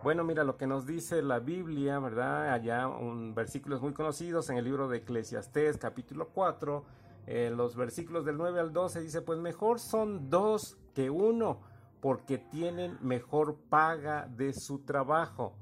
Bueno, 0.04 0.22
mira 0.22 0.44
lo 0.44 0.58
que 0.58 0.66
nos 0.66 0.84
dice 0.84 1.22
la 1.22 1.38
Biblia, 1.38 1.98
¿verdad? 1.98 2.52
Allá 2.52 2.88
un 2.88 3.34
versículos 3.34 3.80
muy 3.80 3.94
conocidos 3.94 4.50
en 4.50 4.58
el 4.58 4.64
libro 4.66 4.86
de 4.86 4.98
Eclesiastés, 4.98 5.78
capítulo 5.78 6.28
4, 6.28 6.84
en 7.26 7.56
los 7.56 7.74
versículos 7.74 8.26
del 8.26 8.36
9 8.36 8.60
al 8.60 8.74
12 8.74 9.00
dice, 9.00 9.22
pues 9.22 9.38
mejor 9.38 9.80
son 9.80 10.28
dos 10.28 10.76
que 10.94 11.08
uno, 11.08 11.62
porque 12.02 12.36
tienen 12.36 12.98
mejor 13.00 13.56
paga 13.70 14.28
de 14.28 14.52
su 14.52 14.80
trabajo, 14.80 15.56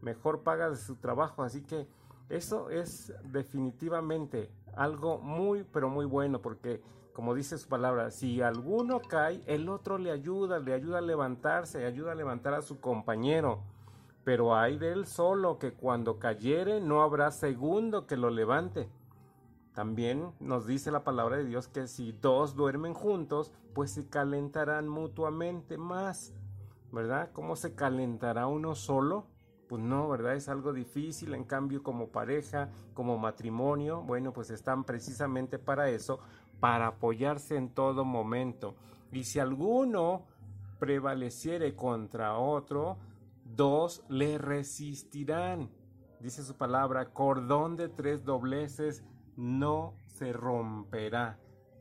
mejor 0.00 0.44
paga 0.44 0.70
de 0.70 0.76
su 0.76 0.94
trabajo, 0.94 1.42
así 1.42 1.64
que 1.64 1.88
eso 2.28 2.70
es 2.70 3.12
definitivamente 3.24 4.52
algo 4.76 5.18
muy, 5.18 5.64
pero 5.64 5.88
muy 5.88 6.06
bueno, 6.06 6.40
porque 6.40 6.80
como 7.12 7.34
dice 7.34 7.58
su 7.58 7.68
palabra, 7.68 8.12
si 8.12 8.42
alguno 8.42 9.00
cae, 9.00 9.42
el 9.46 9.68
otro 9.68 9.98
le 9.98 10.12
ayuda, 10.12 10.60
le 10.60 10.72
ayuda 10.72 10.98
a 10.98 11.00
levantarse, 11.00 11.84
ayuda 11.84 12.12
a 12.12 12.14
levantar 12.14 12.54
a 12.54 12.62
su 12.62 12.78
compañero 12.78 13.64
pero 14.28 14.54
hay 14.54 14.76
de 14.76 14.92
él 14.92 15.06
solo 15.06 15.58
que 15.58 15.72
cuando 15.72 16.18
cayere 16.18 16.82
no 16.82 17.00
habrá 17.00 17.30
segundo 17.30 18.06
que 18.06 18.18
lo 18.18 18.28
levante. 18.28 18.90
También 19.72 20.32
nos 20.38 20.66
dice 20.66 20.90
la 20.90 21.02
palabra 21.02 21.38
de 21.38 21.46
Dios 21.46 21.66
que 21.66 21.86
si 21.86 22.12
dos 22.12 22.54
duermen 22.54 22.92
juntos, 22.92 23.54
pues 23.72 23.90
se 23.92 24.06
calentarán 24.10 24.86
mutuamente 24.86 25.78
más. 25.78 26.34
¿Verdad? 26.92 27.30
¿Cómo 27.32 27.56
se 27.56 27.74
calentará 27.74 28.46
uno 28.48 28.74
solo? 28.74 29.24
Pues 29.66 29.80
no, 29.80 30.06
¿verdad? 30.10 30.34
Es 30.34 30.50
algo 30.50 30.74
difícil. 30.74 31.32
En 31.32 31.44
cambio, 31.44 31.82
como 31.82 32.08
pareja, 32.08 32.68
como 32.92 33.16
matrimonio, 33.16 34.02
bueno, 34.02 34.34
pues 34.34 34.50
están 34.50 34.84
precisamente 34.84 35.58
para 35.58 35.88
eso, 35.88 36.20
para 36.60 36.88
apoyarse 36.88 37.56
en 37.56 37.70
todo 37.70 38.04
momento. 38.04 38.74
Y 39.10 39.24
si 39.24 39.38
alguno 39.38 40.26
prevaleciere 40.78 41.74
contra 41.74 42.36
otro, 42.36 42.98
dos 43.58 44.04
le 44.08 44.38
resistirán. 44.38 45.68
Dice 46.20 46.44
su 46.44 46.56
palabra, 46.56 47.12
cordón 47.12 47.76
de 47.76 47.88
tres 47.88 48.24
dobleces 48.24 49.04
no 49.36 49.96
se 50.06 50.32
romperá. 50.32 51.40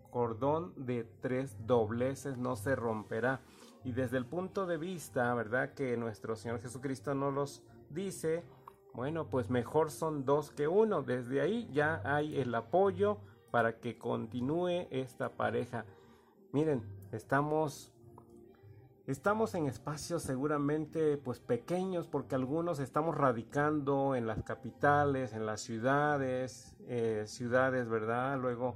Cordón 0.10 0.74
de 0.76 1.04
tres 1.22 1.56
dobleces 1.68 2.36
no 2.38 2.56
se 2.56 2.76
romperá. 2.76 3.42
Y 3.84 3.92
desde 3.92 4.18
el 4.18 4.26
punto 4.26 4.66
de 4.66 4.78
vista, 4.78 5.32
¿verdad? 5.36 5.76
Que 5.76 5.96
nuestro 5.98 6.36
Señor 6.36 6.62
Jesucristo 6.62 7.14
no 7.14 7.30
los 7.30 7.64
dice, 7.92 8.44
bueno, 8.96 9.30
pues 9.30 9.52
mejor 9.52 9.92
son 9.92 10.26
dos 10.26 10.50
que 10.50 10.68
uno. 10.68 11.04
Desde 11.04 11.42
ahí 11.42 11.70
ya 11.72 12.02
hay 12.04 12.40
el 12.40 12.56
apoyo 12.56 13.20
para 13.52 13.80
que 13.80 14.00
continúe 14.00 14.88
esta 14.90 15.30
pareja. 15.30 15.86
Miren, 16.52 16.82
estamos 17.12 17.94
Estamos 19.08 19.56
en 19.56 19.68
espacios 19.68 20.22
seguramente 20.22 21.16
pues 21.16 21.40
pequeños 21.40 22.08
porque 22.08 22.36
algunos 22.36 22.80
estamos 22.80 23.16
radicando 23.16 24.16
en 24.16 24.28
las 24.28 24.44
capitales, 24.44 25.32
en 25.32 25.46
las 25.46 25.62
ciudades, 25.62 26.76
eh, 26.90 27.24
ciudades, 27.26 27.88
¿verdad? 27.88 28.38
Luego 28.38 28.76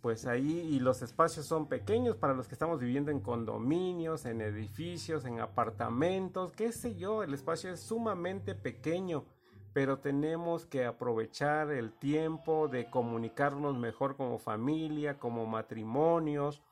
pues 0.00 0.24
ahí 0.24 0.60
y 0.60 0.80
los 0.80 1.02
espacios 1.02 1.44
son 1.44 1.68
pequeños 1.68 2.16
para 2.16 2.32
los 2.32 2.48
que 2.48 2.54
estamos 2.54 2.80
viviendo 2.80 3.10
en 3.10 3.20
condominios, 3.20 4.24
en 4.24 4.40
edificios, 4.40 5.26
en 5.26 5.40
apartamentos, 5.40 6.52
qué 6.52 6.72
sé 6.72 6.96
yo, 6.96 7.22
el 7.22 7.34
espacio 7.34 7.70
es 7.70 7.80
sumamente 7.80 8.54
pequeño, 8.54 9.26
pero 9.74 9.98
tenemos 9.98 10.64
que 10.64 10.86
aprovechar 10.86 11.70
el 11.70 11.92
tiempo 11.92 12.66
de 12.68 12.88
comunicarnos 12.88 13.76
mejor 13.76 14.16
como 14.16 14.38
familia, 14.38 15.18
como 15.18 15.44
matrimonios 15.44 16.62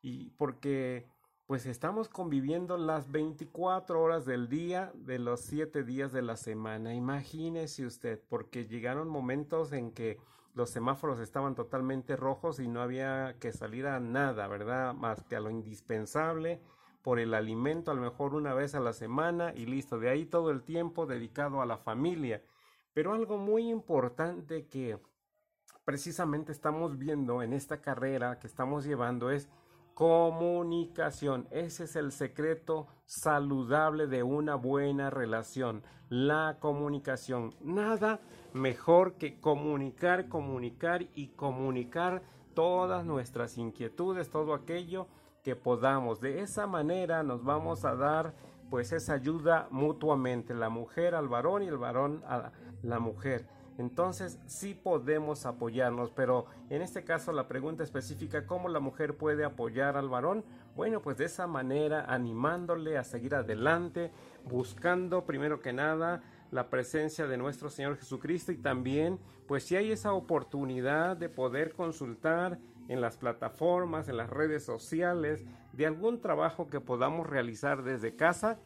y 0.00 0.30
porque 0.38 1.08
pues 1.50 1.66
estamos 1.66 2.08
conviviendo 2.08 2.76
las 2.76 3.10
24 3.10 4.00
horas 4.00 4.24
del 4.24 4.48
día 4.48 4.92
de 4.94 5.18
los 5.18 5.40
7 5.40 5.82
días 5.82 6.12
de 6.12 6.22
la 6.22 6.36
semana. 6.36 6.94
Imagínese 6.94 7.84
usted, 7.84 8.22
porque 8.28 8.66
llegaron 8.66 9.08
momentos 9.08 9.72
en 9.72 9.90
que 9.90 10.20
los 10.54 10.70
semáforos 10.70 11.18
estaban 11.18 11.56
totalmente 11.56 12.14
rojos 12.14 12.60
y 12.60 12.68
no 12.68 12.80
había 12.80 13.34
que 13.40 13.50
salir 13.50 13.88
a 13.88 13.98
nada, 13.98 14.46
¿verdad? 14.46 14.94
Más 14.94 15.24
que 15.24 15.34
a 15.34 15.40
lo 15.40 15.50
indispensable 15.50 16.60
por 17.02 17.18
el 17.18 17.34
alimento, 17.34 17.90
a 17.90 17.94
lo 17.94 18.02
mejor 18.02 18.36
una 18.36 18.54
vez 18.54 18.76
a 18.76 18.80
la 18.80 18.92
semana 18.92 19.52
y 19.52 19.66
listo. 19.66 19.98
De 19.98 20.08
ahí 20.08 20.26
todo 20.26 20.52
el 20.52 20.62
tiempo 20.62 21.04
dedicado 21.04 21.60
a 21.60 21.66
la 21.66 21.78
familia. 21.78 22.44
Pero 22.92 23.12
algo 23.12 23.38
muy 23.38 23.68
importante 23.68 24.68
que 24.68 25.00
precisamente 25.84 26.52
estamos 26.52 26.96
viendo 26.96 27.42
en 27.42 27.54
esta 27.54 27.80
carrera 27.80 28.38
que 28.38 28.46
estamos 28.46 28.84
llevando 28.84 29.32
es 29.32 29.48
Comunicación. 29.94 31.46
Ese 31.50 31.84
es 31.84 31.96
el 31.96 32.12
secreto 32.12 32.86
saludable 33.04 34.06
de 34.06 34.22
una 34.22 34.54
buena 34.54 35.10
relación. 35.10 35.82
La 36.08 36.56
comunicación. 36.60 37.54
Nada 37.60 38.20
mejor 38.52 39.14
que 39.14 39.40
comunicar, 39.40 40.28
comunicar 40.28 41.06
y 41.14 41.28
comunicar 41.28 42.22
todas 42.54 43.04
nuestras 43.04 43.58
inquietudes, 43.58 44.30
todo 44.30 44.54
aquello 44.54 45.06
que 45.42 45.56
podamos. 45.56 46.20
De 46.20 46.40
esa 46.40 46.66
manera 46.66 47.22
nos 47.22 47.44
vamos 47.44 47.84
a 47.84 47.94
dar 47.94 48.34
pues 48.70 48.92
esa 48.92 49.14
ayuda 49.14 49.66
mutuamente, 49.70 50.54
la 50.54 50.68
mujer 50.68 51.14
al 51.14 51.28
varón 51.28 51.62
y 51.62 51.66
el 51.66 51.78
varón 51.78 52.22
a 52.26 52.52
la 52.82 52.98
mujer. 53.00 53.46
Entonces 53.78 54.38
sí 54.46 54.74
podemos 54.74 55.46
apoyarnos, 55.46 56.10
pero 56.10 56.46
en 56.68 56.82
este 56.82 57.04
caso 57.04 57.32
la 57.32 57.48
pregunta 57.48 57.82
específica, 57.82 58.46
¿cómo 58.46 58.68
la 58.68 58.80
mujer 58.80 59.16
puede 59.16 59.44
apoyar 59.44 59.96
al 59.96 60.08
varón? 60.08 60.44
Bueno, 60.76 61.00
pues 61.00 61.16
de 61.16 61.24
esa 61.24 61.46
manera, 61.46 62.04
animándole 62.06 62.98
a 62.98 63.04
seguir 63.04 63.34
adelante, 63.34 64.10
buscando 64.44 65.24
primero 65.24 65.60
que 65.60 65.72
nada 65.72 66.22
la 66.50 66.68
presencia 66.68 67.26
de 67.26 67.36
nuestro 67.36 67.70
Señor 67.70 67.96
Jesucristo 67.96 68.52
y 68.52 68.56
también, 68.56 69.18
pues 69.46 69.64
si 69.64 69.76
hay 69.76 69.92
esa 69.92 70.12
oportunidad 70.12 71.16
de 71.16 71.28
poder 71.28 71.72
consultar 71.74 72.58
en 72.88 73.00
las 73.00 73.16
plataformas, 73.16 74.08
en 74.08 74.16
las 74.16 74.28
redes 74.28 74.64
sociales, 74.64 75.44
de 75.72 75.86
algún 75.86 76.20
trabajo 76.20 76.68
que 76.68 76.80
podamos 76.80 77.26
realizar 77.28 77.84
desde 77.84 78.16
casa, 78.16 78.58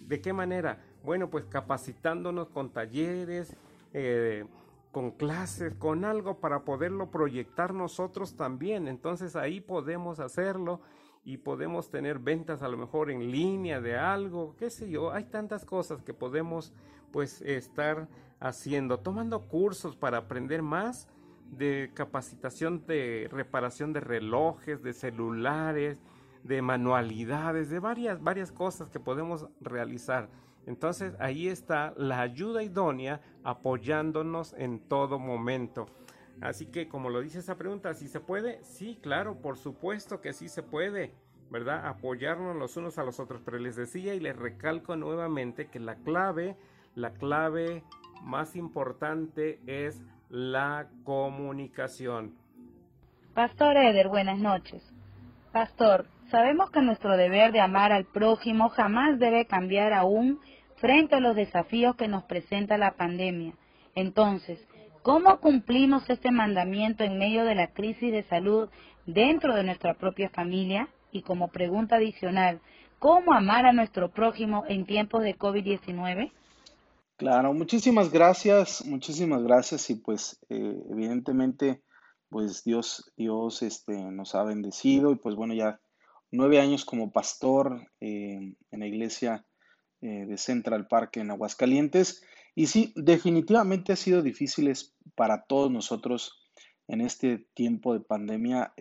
¿de 0.00 0.20
qué 0.20 0.32
manera? 0.32 0.78
Bueno, 1.04 1.28
pues 1.28 1.44
capacitándonos 1.44 2.48
con 2.48 2.70
talleres, 2.70 3.54
eh, 3.98 4.44
con 4.92 5.12
clases, 5.12 5.74
con 5.74 6.04
algo 6.04 6.38
para 6.38 6.64
poderlo 6.64 7.10
proyectar 7.10 7.72
nosotros 7.72 8.36
también. 8.36 8.88
Entonces 8.88 9.36
ahí 9.36 9.62
podemos 9.62 10.20
hacerlo 10.20 10.82
y 11.24 11.38
podemos 11.38 11.88
tener 11.88 12.18
ventas 12.18 12.60
a 12.62 12.68
lo 12.68 12.76
mejor 12.76 13.10
en 13.10 13.30
línea 13.30 13.80
de 13.80 13.96
algo, 13.96 14.54
qué 14.58 14.68
sé 14.68 14.90
yo. 14.90 15.12
Hay 15.12 15.24
tantas 15.24 15.64
cosas 15.64 16.02
que 16.02 16.12
podemos 16.12 16.74
pues 17.10 17.40
estar 17.40 18.06
haciendo, 18.38 18.98
tomando 18.98 19.48
cursos 19.48 19.96
para 19.96 20.18
aprender 20.18 20.60
más 20.60 21.08
de 21.50 21.90
capacitación 21.94 22.84
de 22.86 23.28
reparación 23.32 23.94
de 23.94 24.00
relojes, 24.00 24.82
de 24.82 24.92
celulares, 24.92 26.02
de 26.42 26.60
manualidades, 26.60 27.70
de 27.70 27.78
varias 27.78 28.22
varias 28.22 28.52
cosas 28.52 28.90
que 28.90 29.00
podemos 29.00 29.48
realizar. 29.58 30.28
Entonces 30.66 31.14
ahí 31.20 31.48
está 31.48 31.94
la 31.96 32.20
ayuda 32.20 32.62
idónea 32.62 33.20
apoyándonos 33.44 34.52
en 34.54 34.80
todo 34.80 35.18
momento. 35.18 35.86
Así 36.40 36.66
que 36.66 36.88
como 36.88 37.08
lo 37.08 37.20
dice 37.20 37.38
esa 37.38 37.56
pregunta, 37.56 37.94
¿si 37.94 38.08
se 38.08 38.20
puede? 38.20 38.62
Sí, 38.62 38.98
claro, 39.00 39.40
por 39.40 39.56
supuesto 39.56 40.20
que 40.20 40.32
sí 40.32 40.48
se 40.48 40.62
puede, 40.62 41.14
¿verdad? 41.50 41.86
Apoyarnos 41.86 42.56
los 42.56 42.76
unos 42.76 42.98
a 42.98 43.04
los 43.04 43.20
otros. 43.20 43.40
Pero 43.44 43.58
les 43.58 43.76
decía 43.76 44.14
y 44.14 44.20
les 44.20 44.36
recalco 44.36 44.96
nuevamente 44.96 45.68
que 45.68 45.80
la 45.80 45.94
clave, 45.96 46.56
la 46.94 47.14
clave 47.14 47.84
más 48.22 48.56
importante 48.56 49.60
es 49.66 50.02
la 50.28 50.88
comunicación. 51.04 52.34
Pastor 53.34 53.76
Eder, 53.76 54.08
buenas 54.08 54.38
noches. 54.38 54.82
Pastor, 55.52 56.06
sabemos 56.30 56.70
que 56.70 56.82
nuestro 56.82 57.16
deber 57.16 57.52
de 57.52 57.60
amar 57.60 57.92
al 57.92 58.04
prójimo 58.04 58.68
jamás 58.68 59.18
debe 59.18 59.46
cambiar 59.46 59.92
aún 59.92 60.40
frente 60.76 61.16
a 61.16 61.20
los 61.20 61.36
desafíos 61.36 61.96
que 61.96 62.08
nos 62.08 62.24
presenta 62.24 62.78
la 62.78 62.96
pandemia. 62.96 63.54
Entonces, 63.94 64.58
¿cómo 65.02 65.40
cumplimos 65.40 66.08
este 66.10 66.30
mandamiento 66.30 67.04
en 67.04 67.18
medio 67.18 67.44
de 67.44 67.54
la 67.54 67.72
crisis 67.72 68.12
de 68.12 68.22
salud 68.24 68.68
dentro 69.06 69.54
de 69.54 69.64
nuestra 69.64 69.94
propia 69.94 70.28
familia? 70.30 70.88
Y 71.10 71.22
como 71.22 71.48
pregunta 71.48 71.96
adicional, 71.96 72.60
¿cómo 72.98 73.32
amar 73.32 73.66
a 73.66 73.72
nuestro 73.72 74.10
prójimo 74.10 74.64
en 74.68 74.84
tiempos 74.84 75.22
de 75.22 75.36
COVID-19? 75.36 76.32
Claro, 77.16 77.54
muchísimas 77.54 78.12
gracias, 78.12 78.84
muchísimas 78.84 79.42
gracias 79.42 79.88
y 79.88 79.94
pues 79.94 80.38
eh, 80.50 80.76
evidentemente 80.90 81.82
pues 82.28 82.62
Dios, 82.64 83.10
Dios 83.16 83.62
este, 83.62 83.94
nos 83.94 84.34
ha 84.34 84.42
bendecido 84.42 85.12
y 85.12 85.16
pues 85.16 85.34
bueno 85.34 85.54
ya 85.54 85.80
nueve 86.30 86.60
años 86.60 86.84
como 86.84 87.12
pastor 87.12 87.80
eh, 88.00 88.54
en 88.70 88.80
la 88.80 88.86
iglesia 88.86 89.46
eh, 90.00 90.26
de 90.26 90.36
Central 90.38 90.86
Park 90.88 91.16
en 91.16 91.30
Aguascalientes 91.30 92.22
y 92.54 92.66
sí, 92.68 92.92
definitivamente 92.96 93.92
ha 93.92 93.96
sido 93.96 94.22
difícil 94.22 94.72
para 95.14 95.44
todos 95.44 95.70
nosotros 95.70 96.42
en 96.88 97.00
este 97.00 97.46
tiempo 97.54 97.92
de 97.92 98.00
pandemia, 98.00 98.72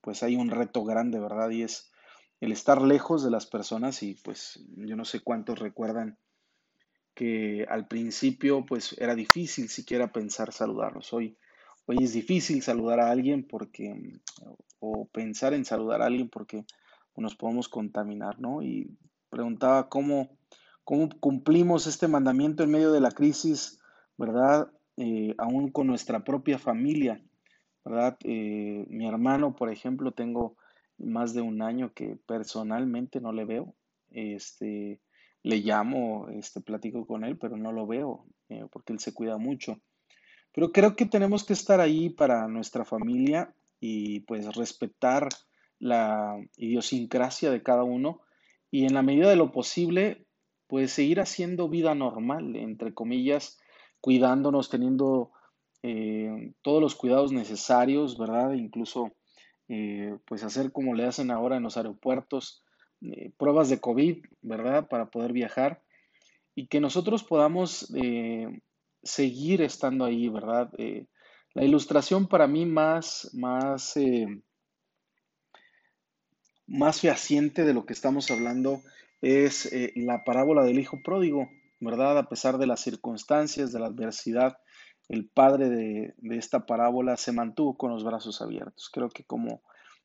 pues 0.00 0.22
hay 0.22 0.36
un 0.36 0.50
reto 0.50 0.84
grande, 0.84 1.20
¿verdad? 1.20 1.50
Y 1.50 1.62
es 1.62 1.92
el 2.40 2.50
estar 2.50 2.82
lejos 2.82 3.24
de 3.24 3.30
las 3.30 3.46
personas 3.46 4.02
y 4.02 4.14
pues 4.14 4.62
yo 4.76 4.96
no 4.96 5.04
sé 5.04 5.20
cuántos 5.20 5.60
recuerdan 5.60 6.18
que 7.14 7.64
al 7.68 7.86
principio 7.86 8.64
pues 8.66 8.96
era 8.98 9.14
difícil 9.14 9.68
siquiera 9.68 10.12
pensar 10.12 10.52
saludarlos. 10.52 11.12
Hoy, 11.12 11.38
hoy 11.86 11.98
es 12.00 12.12
difícil 12.12 12.60
saludar 12.62 12.98
a 12.98 13.10
alguien 13.10 13.46
porque, 13.46 13.94
o 14.80 15.06
pensar 15.06 15.54
en 15.54 15.64
saludar 15.64 16.02
a 16.02 16.06
alguien 16.06 16.28
porque 16.28 16.64
nos 17.16 17.36
podemos 17.36 17.68
contaminar, 17.68 18.40
¿no? 18.40 18.62
Y 18.62 18.98
preguntaba 19.32 19.88
cómo, 19.88 20.28
cómo 20.84 21.08
cumplimos 21.18 21.86
este 21.86 22.06
mandamiento 22.06 22.62
en 22.62 22.70
medio 22.70 22.92
de 22.92 23.00
la 23.00 23.10
crisis, 23.10 23.80
¿verdad? 24.18 24.70
Eh, 24.98 25.34
aún 25.38 25.72
con 25.72 25.86
nuestra 25.86 26.22
propia 26.22 26.58
familia, 26.58 27.18
¿verdad? 27.82 28.18
Eh, 28.24 28.84
mi 28.90 29.08
hermano, 29.08 29.56
por 29.56 29.70
ejemplo, 29.70 30.12
tengo 30.12 30.56
más 30.98 31.32
de 31.32 31.40
un 31.40 31.62
año 31.62 31.94
que 31.94 32.18
personalmente 32.26 33.22
no 33.22 33.32
le 33.32 33.46
veo. 33.46 33.74
Este, 34.10 35.00
le 35.42 35.56
llamo, 35.56 36.28
este, 36.28 36.60
platico 36.60 37.06
con 37.06 37.24
él, 37.24 37.38
pero 37.38 37.56
no 37.56 37.72
lo 37.72 37.86
veo 37.86 38.26
eh, 38.50 38.66
porque 38.70 38.92
él 38.92 39.00
se 39.00 39.14
cuida 39.14 39.38
mucho. 39.38 39.80
Pero 40.52 40.72
creo 40.72 40.94
que 40.94 41.06
tenemos 41.06 41.44
que 41.44 41.54
estar 41.54 41.80
ahí 41.80 42.10
para 42.10 42.46
nuestra 42.48 42.84
familia 42.84 43.54
y 43.80 44.20
pues 44.20 44.54
respetar 44.54 45.30
la 45.78 46.36
idiosincrasia 46.58 47.50
de 47.50 47.62
cada 47.62 47.82
uno 47.82 48.20
y 48.72 48.86
en 48.86 48.94
la 48.94 49.02
medida 49.02 49.28
de 49.28 49.36
lo 49.36 49.52
posible 49.52 50.26
pues 50.66 50.92
seguir 50.92 51.20
haciendo 51.20 51.68
vida 51.68 51.94
normal, 51.94 52.56
entre 52.56 52.94
comillas, 52.94 53.60
cuidándonos, 54.00 54.70
teniendo 54.70 55.30
eh, 55.82 56.54
todos 56.62 56.80
los 56.80 56.94
cuidados 56.94 57.32
necesarios, 57.32 58.16
¿verdad? 58.18 58.54
Incluso 58.54 59.12
eh, 59.68 60.16
pues 60.26 60.42
hacer 60.42 60.72
como 60.72 60.94
le 60.94 61.04
hacen 61.04 61.30
ahora 61.30 61.58
en 61.58 61.64
los 61.64 61.76
aeropuertos, 61.76 62.64
eh, 63.02 63.30
pruebas 63.36 63.68
de 63.68 63.78
COVID, 63.78 64.24
¿verdad? 64.40 64.88
Para 64.88 65.10
poder 65.10 65.34
viajar 65.34 65.82
y 66.54 66.66
que 66.68 66.80
nosotros 66.80 67.22
podamos 67.24 67.92
seguir 69.02 69.60
estando 69.60 70.06
ahí, 70.06 70.30
¿verdad? 70.30 70.72
La 71.52 71.64
ilustración 71.64 72.26
para 72.26 72.46
mí 72.46 72.64
más, 72.64 73.30
más, 73.34 73.94
más 76.66 77.00
fehaciente 77.00 77.64
de 77.64 77.74
lo 77.74 77.86
que 77.86 77.92
estamos 77.92 78.30
hablando 78.30 78.82
es 79.20 79.70
la 79.94 80.24
parábola 80.24 80.64
del 80.64 80.78
hijo 80.78 81.00
pródigo, 81.02 81.48
¿verdad? 81.80 82.18
A 82.18 82.28
pesar 82.28 82.58
de 82.58 82.66
las 82.66 82.80
circunstancias, 82.80 83.72
de 83.72 83.80
la 83.80 83.86
adversidad, 83.86 84.58
el 85.08 85.28
padre 85.28 85.68
de, 85.68 86.14
de 86.16 86.36
esta 86.36 86.66
parábola 86.66 87.16
se 87.16 87.32
mantuvo 87.32 87.76
con 87.76 87.90
los 87.90 88.04
brazos 88.04 88.40
abiertos. 88.40 88.90
Creo 88.92 89.10
que 89.10 89.24
como 89.24 89.62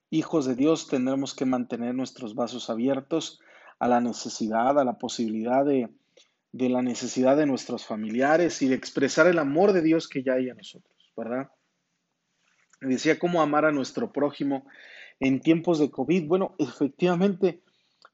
hijos 0.09 0.45
de 0.45 0.55
Dios 0.55 0.87
tendremos 0.87 1.33
que 1.33 1.45
mantener 1.45 1.93
nuestros 1.95 2.35
vasos 2.35 2.69
abiertos 2.69 3.39
a 3.79 3.87
la 3.87 4.01
necesidad, 4.01 4.79
a 4.79 4.83
la 4.83 4.97
posibilidad 4.97 5.65
de, 5.65 5.89
la 6.51 6.81
necesidad 6.81 7.37
de 7.37 7.45
nuestros 7.45 7.85
familiares 7.85 8.61
y 8.61 8.67
de 8.67 8.75
expresar 8.75 9.27
el 9.27 9.39
amor 9.39 9.73
de 9.73 9.81
Dios 9.81 10.07
que 10.07 10.23
ya 10.23 10.33
hay 10.33 10.49
en 10.49 10.57
nosotros, 10.57 11.13
¿verdad? 11.15 11.49
Decía 12.81 13.19
cómo 13.19 13.41
amar 13.41 13.65
a 13.65 13.71
nuestro 13.71 14.11
prójimo 14.11 14.65
en 15.19 15.39
tiempos 15.39 15.79
de 15.79 15.89
COVID. 15.91 16.27
Bueno, 16.27 16.55
efectivamente, 16.59 17.61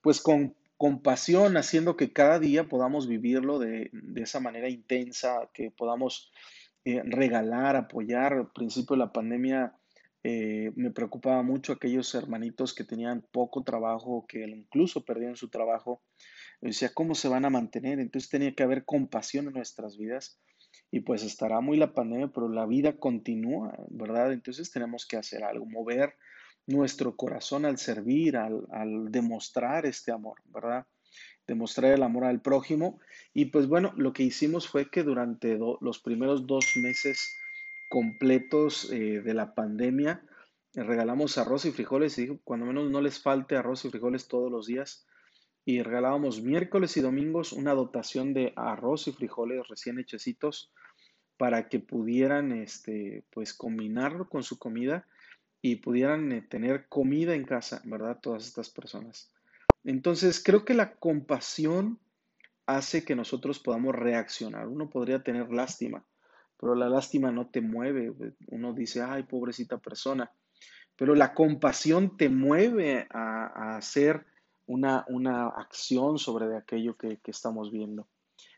pues 0.01 0.21
con 0.21 0.55
compasión, 0.77 1.55
haciendo 1.55 1.95
que 1.95 2.11
cada 2.11 2.39
día 2.39 2.67
podamos 2.67 3.07
vivirlo 3.07 3.59
de, 3.59 3.89
esa 4.15 4.39
manera 4.39 4.69
intensa, 4.69 5.49
que 5.53 5.71
podamos 5.71 6.31
eh, 6.85 7.01
regalar, 7.05 7.75
apoyar. 7.75 8.33
Al 8.33 8.51
principio 8.51 8.95
de 8.95 8.99
la 8.99 9.13
pandemia 9.13 9.77
eh, 10.23 10.71
me 10.75 10.91
preocupaba 10.91 11.41
mucho 11.43 11.73
aquellos 11.73 12.13
hermanitos 12.15 12.73
que 12.73 12.83
tenían 12.83 13.25
poco 13.31 13.63
trabajo, 13.63 14.25
que 14.27 14.43
incluso 14.45 15.05
perdían 15.05 15.35
su 15.35 15.49
trabajo. 15.49 16.01
decía, 16.61 16.91
¿cómo 16.93 17.15
se 17.15 17.29
van 17.29 17.45
a 17.45 17.49
mantener? 17.49 17.99
Entonces 17.99 18.29
tenía 18.29 18.53
que 18.53 18.63
haber 18.63 18.85
compasión 18.85 19.47
en 19.47 19.53
nuestras 19.53 19.97
vidas. 19.97 20.39
Y 20.91 21.01
pues 21.01 21.23
estará 21.23 21.59
muy 21.59 21.77
la 21.77 21.93
pandemia, 21.93 22.31
pero 22.33 22.49
la 22.49 22.65
vida 22.65 22.97
continúa, 22.97 23.73
¿verdad? 23.89 24.31
Entonces 24.33 24.71
tenemos 24.71 25.05
que 25.07 25.17
hacer 25.17 25.43
algo, 25.43 25.65
mover 25.65 26.13
nuestro 26.67 27.15
corazón 27.15 27.65
al 27.65 27.78
servir, 27.78 28.38
al, 28.38 29.12
demostrar 29.12 29.86
este 29.86 30.12
amor, 30.12 30.39
¿verdad? 30.45 30.86
Demostrar 31.45 31.91
el 31.91 32.04
amor 32.04 32.26
al 32.26 32.41
prójimo. 32.41 32.99
Y 33.34 33.45
pues 33.45 33.67
bueno, 33.67 33.93
lo 33.97 34.13
que 34.13 34.23
hicimos 34.23 34.67
fue 34.67 34.89
que 34.89 35.04
durante 35.04 35.58
los 35.58 35.99
primeros 35.99 36.47
dos 36.47 36.65
meses 36.76 37.38
completos 37.89 38.89
eh, 38.91 39.21
de 39.21 39.34
la 39.34 39.54
pandemia. 39.54 40.26
regalamos 40.73 41.38
arroz 41.38 41.65
y 41.65 41.71
frijoles 41.71 42.17
y 42.17 42.39
cuando 42.43 42.65
menos 42.65 42.89
no 42.89 43.02
les 43.02 43.21
falte 43.21 43.56
arroz 43.56 43.86
y 43.86 43.89
frijoles 43.89 44.28
todos 44.28 44.52
los 44.52 44.65
días. 44.65 45.06
Y 45.65 45.82
regalábamos 45.82 46.41
miércoles 46.41 46.97
y 46.97 47.02
domingos 47.02 47.54
una 47.54 47.73
dotación 47.73 48.34
de 48.34 48.54
arroz 48.56 49.08
y 49.08 49.12
frijoles 49.12 49.67
recién 49.67 49.99
hechecitos 49.99 50.71
para 51.38 51.67
que 51.67 51.80
pudieran 51.80 52.52
este, 52.52 53.26
pues 53.32 53.54
combinarlo 53.54 54.30
con 54.30 54.43
su 54.43 54.58
comida 54.58 55.08
y 55.63 55.78
pudieran 55.78 56.30
eh, 56.34 56.41
tener 56.41 56.88
comida 56.89 57.34
en 57.34 57.45
casa, 57.45 57.82
¿verdad? 57.86 58.19
Todas 58.21 58.45
estas 58.45 58.69
personas. 58.69 59.32
Entonces, 59.86 60.43
creo 60.43 60.65
que 60.65 60.73
la 60.73 60.95
compasión 60.95 61.99
hace 62.65 63.06
que 63.06 63.15
nosotros 63.15 63.60
podamos 63.60 63.95
reaccionar. 63.95 64.67
Uno 64.67 64.89
podría 64.89 65.23
tener 65.23 65.49
lástima, 65.54 66.04
pero 66.60 66.76
la 66.76 66.89
lástima 66.89 67.32
no 67.32 67.47
te 67.47 67.62
mueve. 67.62 68.13
Uno 68.47 68.73
dice, 68.73 69.04
ay, 69.04 69.23
pobrecita 69.23 69.78
persona. 69.78 70.30
Pero 70.97 71.15
la 71.15 71.34
compasión 71.34 72.17
te 72.17 72.28
mueve 72.28 73.08
a, 73.10 73.78
hacer 73.78 74.26
una, 74.65 75.06
una, 75.08 75.47
acción 75.47 76.19
sobre 76.19 76.58
aquello 76.58 76.97
que, 76.97 77.19
estamos 77.26 77.71
viendo. 77.71 78.10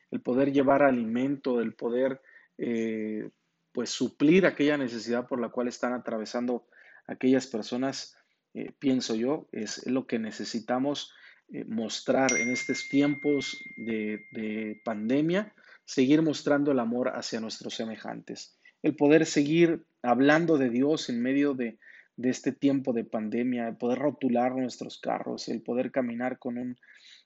El 0.10 0.22
poder 0.22 0.52
llevar 0.52 0.82
alimento, 0.82 1.62
el 1.62 1.76
poder 1.76 2.20
eh, 2.58 3.30
pues 3.72 3.91
suplir 3.91 4.48
aquella 4.48 4.76
necesidad 4.76 5.28
por 5.28 5.39
la 5.39 5.50
cual 5.50 5.68
están 5.68 5.94
atravesando 5.94 6.65
aquellas 7.08 7.48
personas, 7.48 8.15
eh, 8.54 8.72
pienso 8.80 9.15
yo, 9.15 9.48
es 9.52 9.86
lo 9.86 10.08
que 10.08 10.20
necesitamos 10.20 11.13
eh, 11.50 11.65
mostrar 11.65 12.32
en 12.38 12.50
estos 12.50 12.89
tiempos 12.89 13.63
de, 13.78 14.26
de 14.32 14.82
pandemia 14.84 15.54
seguir 15.86 16.22
mostrando 16.22 16.72
el 16.72 16.80
amor 16.80 17.10
hacia 17.10 17.39
nuestros 17.39 17.76
semejantes, 17.76 18.58
el 18.82 18.96
poder 18.96 19.26
seguir 19.26 19.86
hablando 20.02 20.58
de 20.58 20.70
Dios 20.70 21.10
en 21.10 21.22
medio 21.22 21.54
de, 21.54 21.78
este 22.18 22.52
tiempo 22.52 22.94
de 22.94 23.04
pandemia, 23.04 23.68
el 23.68 23.78
poder 23.78 24.00
rotular 24.00 24.56
nuestros 24.56 25.00
carros, 25.00 25.48
el 25.50 25.62
poder 25.62 25.91
caminar 25.91 26.39
con 26.39 26.58
un 26.58 26.78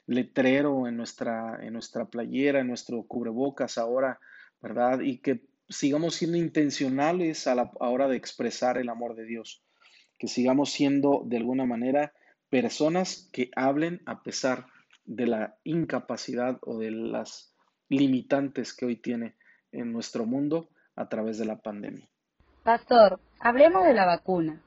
letrero 0.08 0.88
en 0.88 0.98
nuestra, 0.98 1.60
en 1.62 1.74
nuestra 1.74 2.06
playera, 2.06 2.62
en 2.62 2.68
nuestro 2.68 3.04
cubrebocas 3.04 3.78
ahora, 3.78 4.20
¿verdad? 4.62 5.02
Y 5.02 5.20
que 5.20 5.46
sigamos 5.70 6.16
siendo 6.16 6.38
intencionales 6.38 7.46
a 7.46 7.56
la 7.56 7.72
hora 7.80 8.08
de 8.08 8.18
expresar 8.18 8.78
el 8.78 8.90
amor 8.90 9.16
de 9.16 9.26
Dios, 9.26 9.64
que 10.20 10.28
sigamos 10.28 10.72
siendo 10.72 11.24
de 11.26 11.38
alguna 11.38 11.66
manera 11.66 12.14
personas 12.50 13.30
que 13.32 13.50
hablen 13.56 14.02
a 14.06 14.22
pesar 14.22 14.68
de 15.06 15.26
la 15.26 15.56
incapacidad 15.64 16.60
o 16.62 16.78
de 16.78 16.92
las 16.92 17.56
limitantes 17.88 18.74
que 18.74 18.86
hoy 18.86 18.96
tiene 18.96 19.36
en 19.72 19.92
nuestro 19.92 20.26
mundo 20.26 20.70
a 20.96 21.08
través 21.10 21.38
de 21.38 21.46
la 21.46 21.58
pandemia. 21.60 22.08
Pastor, 22.64 23.20
hablemos 23.40 23.86
de 23.86 23.94
la 23.94 24.06
vacuna. 24.06 24.62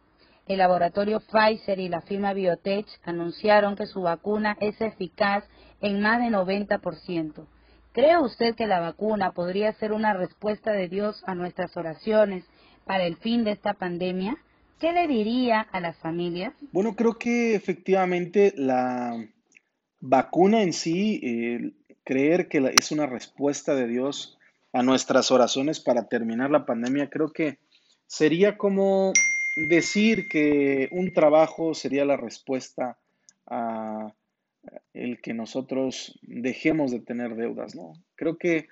El 0.48 0.58
laboratorio 0.58 1.20
Pfizer 1.20 1.78
y 1.78 1.88
la 1.88 2.00
firma 2.00 2.32
Biotech 2.32 2.86
anunciaron 3.04 3.76
que 3.76 3.86
su 3.86 4.02
vacuna 4.02 4.56
es 4.60 4.80
eficaz 4.80 5.44
en 5.80 6.00
más 6.00 6.18
de 6.18 6.36
90%. 6.36 7.46
¿Cree 7.92 8.18
usted 8.18 8.54
que 8.56 8.66
la 8.66 8.80
vacuna 8.80 9.32
podría 9.32 9.72
ser 9.74 9.92
una 9.92 10.14
respuesta 10.14 10.72
de 10.72 10.88
Dios 10.88 11.22
a 11.26 11.34
nuestras 11.34 11.76
oraciones 11.76 12.44
para 12.86 13.04
el 13.04 13.16
fin 13.16 13.44
de 13.44 13.52
esta 13.52 13.74
pandemia? 13.74 14.36
¿Qué 14.78 14.92
le 14.92 15.06
diría 15.06 15.60
a 15.60 15.80
las 15.80 15.96
familias? 15.96 16.54
Bueno, 16.72 16.96
creo 16.96 17.18
que 17.18 17.54
efectivamente 17.54 18.52
la 18.56 19.24
vacuna 20.00 20.62
en 20.62 20.72
sí, 20.72 21.74
creer 22.04 22.48
que 22.48 22.72
es 22.74 22.90
una 22.90 23.06
respuesta 23.06 23.74
de 23.74 23.86
Dios 23.86 24.38
a 24.72 24.82
nuestras 24.82 25.30
oraciones 25.30 25.80
para 25.80 26.08
terminar 26.08 26.50
la 26.50 26.66
pandemia, 26.66 27.10
creo 27.10 27.32
que 27.32 27.58
sería 28.06 28.56
como 28.56 29.12
decir 29.68 30.28
que 30.28 30.88
un 30.92 31.12
trabajo 31.12 31.74
sería 31.74 32.04
la 32.04 32.16
respuesta 32.16 32.98
a 33.46 34.12
el 34.94 35.20
que 35.20 35.34
nosotros 35.34 36.18
dejemos 36.22 36.90
de 36.90 37.00
tener 37.00 37.34
deudas, 37.34 37.74
¿no? 37.74 37.92
Creo 38.14 38.38
que 38.38 38.68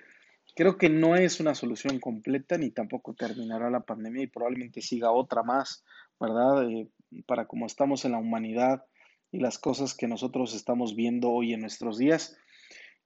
creo 0.55 0.77
que 0.77 0.89
no 0.89 1.15
es 1.15 1.39
una 1.39 1.55
solución 1.55 1.99
completa 1.99 2.57
ni 2.57 2.71
tampoco 2.71 3.13
terminará 3.13 3.69
la 3.69 3.81
pandemia 3.81 4.23
y 4.23 4.27
probablemente 4.27 4.81
siga 4.81 5.11
otra 5.11 5.43
más, 5.43 5.83
¿verdad? 6.19 6.69
Eh, 6.69 6.87
para 7.25 7.45
como 7.45 7.65
estamos 7.65 8.05
en 8.05 8.13
la 8.13 8.17
humanidad 8.17 8.83
y 9.31 9.39
las 9.39 9.57
cosas 9.57 9.95
que 9.95 10.07
nosotros 10.07 10.53
estamos 10.53 10.95
viendo 10.95 11.29
hoy 11.29 11.53
en 11.53 11.61
nuestros 11.61 11.97
días. 11.97 12.37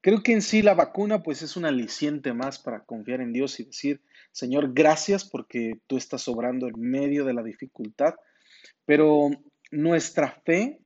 Creo 0.02 0.22
que 0.22 0.34
en 0.34 0.42
sí 0.42 0.62
la 0.62 0.76
vacuna 0.76 1.24
pues 1.24 1.42
es 1.42 1.56
un 1.58 1.66
aliciente 1.66 2.34
más 2.34 2.60
para 2.60 2.84
confiar 2.84 3.22
en 3.22 3.34
Dios 3.34 3.60
y 3.60 3.66
decir, 3.66 4.02
Señor, 4.32 4.74
gracias 4.74 5.28
porque 5.28 5.80
tú 5.88 5.98
estás 5.98 6.22
sobrando 6.24 6.68
en 6.68 6.80
medio 6.80 7.26
de 7.26 7.34
la 7.34 7.42
dificultad, 7.42 8.14
pero 8.86 9.30
nuestra 9.72 10.42
fe 10.46 10.80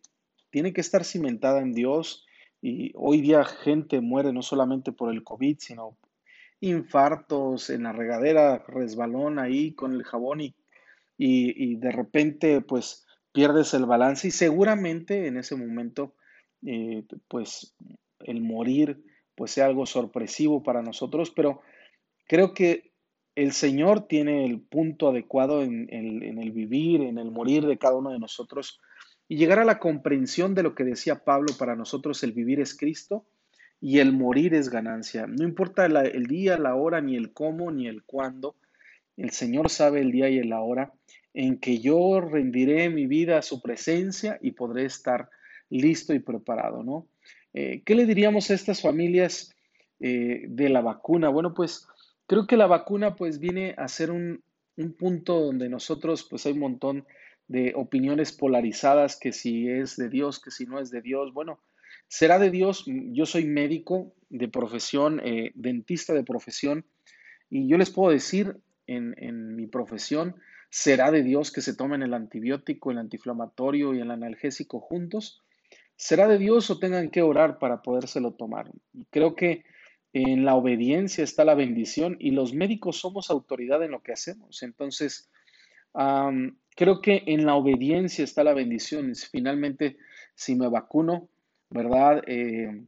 tiene 0.51 0.73
que 0.73 0.81
estar 0.81 1.03
cimentada 1.03 1.59
en 1.59 1.73
Dios 1.73 2.25
y 2.61 2.91
hoy 2.95 3.21
día 3.21 3.43
gente 3.43 4.01
muere 4.01 4.33
no 4.33 4.41
solamente 4.41 4.91
por 4.91 5.13
el 5.13 5.23
COVID, 5.23 5.57
sino 5.59 5.97
infartos 6.61 7.69
en 7.69 7.83
la 7.83 7.93
regadera, 7.93 8.63
resbalón 8.67 9.39
ahí 9.39 9.73
con 9.73 9.93
el 9.93 10.03
jabón 10.03 10.41
y, 10.41 10.55
y, 11.17 11.75
de 11.75 11.91
repente 11.91 12.61
pues 12.61 13.05
pierdes 13.31 13.73
el 13.73 13.85
balance 13.85 14.27
y 14.27 14.31
seguramente 14.31 15.27
en 15.27 15.37
ese 15.37 15.55
momento 15.55 16.15
eh, 16.65 17.03
pues 17.27 17.75
el 18.19 18.41
morir 18.41 19.03
pues 19.35 19.51
sea 19.51 19.65
algo 19.65 19.85
sorpresivo 19.85 20.63
para 20.63 20.81
nosotros, 20.81 21.31
pero 21.31 21.61
creo 22.27 22.53
que 22.53 22.91
el 23.35 23.53
Señor 23.53 24.07
tiene 24.07 24.45
el 24.45 24.59
punto 24.59 25.09
adecuado 25.09 25.63
en, 25.63 25.87
el 25.89 26.51
vivir, 26.51 27.01
en 27.01 27.17
el 27.17 27.31
morir 27.31 27.65
de 27.65 27.77
cada 27.77 27.95
uno 27.95 28.09
de 28.09 28.19
nosotros 28.19 28.81
y 29.29 29.37
llegar 29.37 29.59
a 29.59 29.65
la 29.65 29.79
comprensión 29.79 30.55
de 30.55 30.63
lo 30.63 30.75
que 30.75 30.83
decía 30.83 31.23
Pablo, 31.23 31.53
para 31.57 31.75
nosotros 31.77 32.21
el 32.23 32.33
vivir 32.33 32.59
es 32.59 32.75
Cristo 32.75 33.25
y 33.81 33.99
el 33.99 34.11
morir 34.13 34.53
es 34.53 34.69
ganancia. 34.69 35.27
No 35.27 35.43
importa 35.43 35.85
el 35.85 36.25
día, 36.25 36.57
la 36.57 36.75
hora, 36.75 37.01
ni 37.01 37.15
el 37.15 37.31
cómo, 37.33 37.71
ni 37.71 37.87
el 37.87 38.03
cuándo, 38.03 38.55
el 39.17 39.31
Señor 39.31 39.69
sabe 39.69 40.01
el 40.01 40.11
día 40.11 40.29
y 40.29 40.41
la 40.43 40.61
hora 40.61 40.93
en 41.33 41.59
que 41.59 41.79
yo 41.79 42.21
rendiré 42.21 42.89
mi 42.89 43.05
vida 43.05 43.37
a 43.37 43.41
su 43.41 43.61
presencia 43.61 44.39
y 44.41 44.51
podré 44.51 44.85
estar 44.85 45.29
listo 45.69 46.13
y 46.13 46.19
preparado, 46.19 46.83
¿no? 46.83 47.07
Eh, 47.53 47.81
¿Qué 47.85 47.95
le 47.95 48.05
diríamos 48.05 48.49
a 48.49 48.53
estas 48.53 48.81
familias 48.81 49.55
eh, 49.99 50.43
de 50.47 50.69
la 50.69 50.81
vacuna? 50.81 51.29
Bueno, 51.29 51.53
pues 51.53 51.87
creo 52.27 52.47
que 52.47 52.57
la 52.57 52.67
vacuna 52.67 53.15
pues 53.15 53.39
viene 53.39 53.75
a 53.77 53.87
ser 53.87 54.11
un, 54.11 54.43
punto 54.97 55.41
donde 55.41 55.67
nosotros 55.67 56.25
pues 56.29 56.45
hay 56.45 56.53
un 56.53 56.59
montón 56.59 57.05
de 57.49 57.73
opiniones 57.75 58.31
polarizadas 58.31 59.17
que 59.17 59.33
si 59.33 59.69
es 59.69 59.97
de 59.97 60.07
Dios, 60.07 60.39
que 60.39 60.51
si 60.51 60.65
no 60.65 60.79
es 60.79 60.89
de 60.89 61.01
Dios. 61.01 61.33
Bueno, 61.33 61.59
será 62.09 62.39
de 62.39 62.51
Dios. 62.51 62.83
Yo 62.85 63.25
soy 63.25 63.45
médico 63.45 64.13
de 64.29 64.49
profesión, 64.49 65.21
eh, 65.23 65.51
dentista 65.55 66.13
de 66.13 66.23
profesión, 66.23 66.85
y 67.49 67.67
yo 67.69 67.77
les 67.77 67.89
puedo 67.89 68.11
decir 68.11 68.57
en, 68.85 69.55
mi 69.55 69.67
profesión, 69.67 70.35
será 70.69 71.11
de 71.11 71.23
Dios 71.23 71.51
que 71.51 71.61
se 71.61 71.75
tomen 71.75 72.01
el 72.01 72.13
antibiótico, 72.13 72.91
el 72.91 72.97
antiinflamatorio 72.97 73.93
y 73.93 73.99
el 74.01 74.11
analgésico 74.11 74.79
juntos 74.79 75.41
será 75.95 76.27
de 76.27 76.37
Dios 76.37 76.69
o 76.69 76.79
tengan 76.79 77.09
que 77.09 77.21
orar 77.21 77.59
para 77.59 77.81
podérselo 77.81 78.31
tomar. 78.31 78.71
creo 79.09 79.35
que 79.35 79.65
en 80.13 80.45
la 80.45 80.55
obediencia 80.55 81.23
está 81.23 81.43
la 81.43 81.55
bendición 81.55 82.15
y 82.19 82.31
los 82.31 82.53
médicos 82.53 82.97
somos 82.97 83.29
autoridad 83.29 83.83
en 83.83 83.91
lo 83.91 84.01
que 84.01 84.13
hacemos. 84.13 84.63
Entonces, 84.63 85.29
creo 86.75 87.01
que 87.01 87.23
en 87.27 87.45
la 87.45 87.55
obediencia 87.55 88.23
está 88.23 88.43
la 88.43 88.53
bendición. 88.53 89.13
Finalmente, 89.29 89.97
si 90.35 90.55
me 90.55 90.69
vacuno, 90.69 91.27
¿verdad? 91.69 92.23
Eh, 92.27 92.85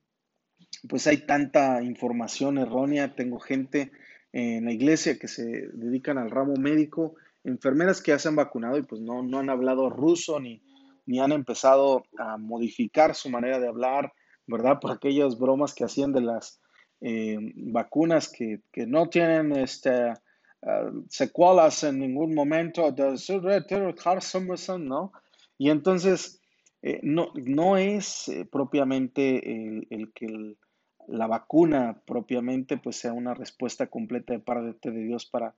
pues 0.87 1.07
hay 1.07 1.25
tanta 1.25 1.81
información 1.83 2.57
errónea. 2.57 3.15
Tengo 3.15 3.39
gente 3.39 3.91
en 4.31 4.65
la 4.65 4.71
iglesia 4.71 5.19
que 5.19 5.27
se 5.27 5.43
dedican 5.73 6.17
al 6.17 6.31
ramo 6.31 6.55
médico, 6.55 7.15
enfermeras 7.43 8.01
que 8.01 8.11
ya 8.11 8.19
se 8.19 8.29
han 8.29 8.35
vacunado 8.35 8.77
y 8.77 8.83
pues 8.83 9.01
no, 9.01 9.23
no 9.23 9.39
han 9.39 9.49
hablado 9.49 9.89
ruso 9.89 10.39
ni, 10.39 10.61
ni 11.05 11.19
han 11.19 11.31
empezado 11.31 12.05
a 12.17 12.37
modificar 12.37 13.15
su 13.15 13.29
manera 13.29 13.59
de 13.59 13.67
hablar, 13.67 14.13
¿verdad? 14.47 14.79
Por 14.79 14.91
aquellas 14.91 15.37
bromas 15.37 15.73
que 15.73 15.83
hacían 15.83 16.13
de 16.13 16.21
las 16.21 16.61
eh, 17.01 17.37
vacunas 17.55 18.29
que, 18.29 18.61
no 18.87 19.09
tienen 19.09 19.51
este, 19.53 20.13
ah, 20.63 20.91
secuelas 21.09 21.83
en 21.83 21.99
ningún 21.99 22.33
momento, 22.33 22.93
¿no? 24.79 25.11
Y 25.57 25.69
entonces, 25.69 26.40
eh, 26.81 26.99
no, 27.03 27.31
no 27.35 27.77
es 27.77 28.27
eh, 28.27 28.45
propiamente 28.45 29.85
el, 29.89 30.11
que 30.13 30.55
la 31.07 31.27
vacuna 31.27 32.01
propiamente 32.05 32.77
pues 32.77 32.95
sea 32.95 33.13
una 33.13 33.33
respuesta 33.33 33.87
completa 33.87 34.33
de 34.33 34.39
parte 34.39 34.91
de 34.91 35.03
Dios 35.03 35.25
para, 35.25 35.55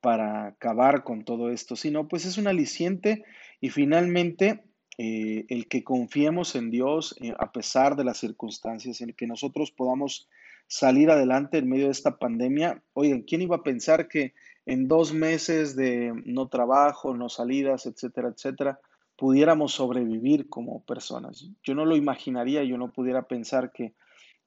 para 0.00 0.48
acabar 0.48 1.04
con 1.04 1.24
todo 1.24 1.50
esto, 1.50 1.76
sino 1.76 2.06
pues 2.06 2.26
es 2.26 2.36
un 2.36 2.48
aliciente 2.48 3.24
y 3.60 3.70
finalmente 3.70 4.64
eh, 4.98 5.46
el 5.48 5.68
que 5.68 5.84
confiemos 5.84 6.54
en 6.54 6.70
Dios 6.70 7.16
a 7.38 7.50
pesar 7.52 7.96
de 7.96 8.04
las 8.04 8.18
circunstancias, 8.18 9.00
en 9.00 9.10
el 9.10 9.14
que 9.14 9.26
nosotros 9.26 9.70
podamos 9.70 10.28
salir 10.66 11.10
adelante 11.10 11.58
en 11.58 11.68
medio 11.68 11.86
de 11.86 11.92
esta 11.92 12.18
pandemia. 12.18 12.82
Oigan, 12.92 13.22
¿quién 13.22 13.40
iba 13.40 13.56
a 13.56 13.62
pensar 13.62 14.08
que 14.08 14.34
en 14.66 14.86
dos 14.86 15.12
meses 15.12 15.76
de 15.76 16.12
no 16.24 16.48
trabajo, 16.48 17.14
no 17.14 17.28
salidas, 17.28 17.86
etcétera, 17.86 18.28
etcétera, 18.28 18.80
pudiéramos 19.22 19.74
sobrevivir 19.74 20.48
como 20.48 20.84
personas? 20.84 21.48
Yo 21.62 21.76
no 21.76 21.84
lo 21.84 21.94
imaginaría, 21.94 22.64
yo 22.64 22.76
no 22.76 22.90
pudiera 22.90 23.28
pensar 23.28 23.70
que 23.70 23.94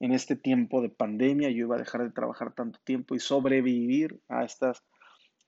en 0.02 0.12
este 0.12 0.36
tiempo 0.36 0.82
de 0.82 0.90
pandemia 0.90 1.50
yo 1.50 1.60
iba 1.60 1.78
a 1.78 1.80
dejar 1.80 2.04
de 2.04 2.12
trabajar 2.12 2.54
tanto 2.54 2.78
tiempo 2.84 3.16
y 3.16 3.22
sobrevivir 3.22 4.20
a 4.28 4.44
estas 4.44 4.84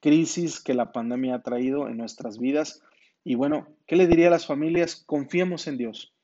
crisis 0.00 0.62
que 0.62 0.72
la 0.72 0.92
pandemia 0.92 1.34
ha 1.34 1.42
traído 1.42 1.88
en 1.88 1.98
nuestras 1.98 2.38
vidas. 2.38 2.82
Y 3.22 3.34
bueno, 3.34 3.68
¿qué 3.86 3.96
le 3.96 4.06
diría 4.06 4.28
a 4.28 4.30
las 4.30 4.46
familias? 4.46 5.04
Confiemos 5.04 5.66
en 5.66 5.76
Dios. 5.76 6.14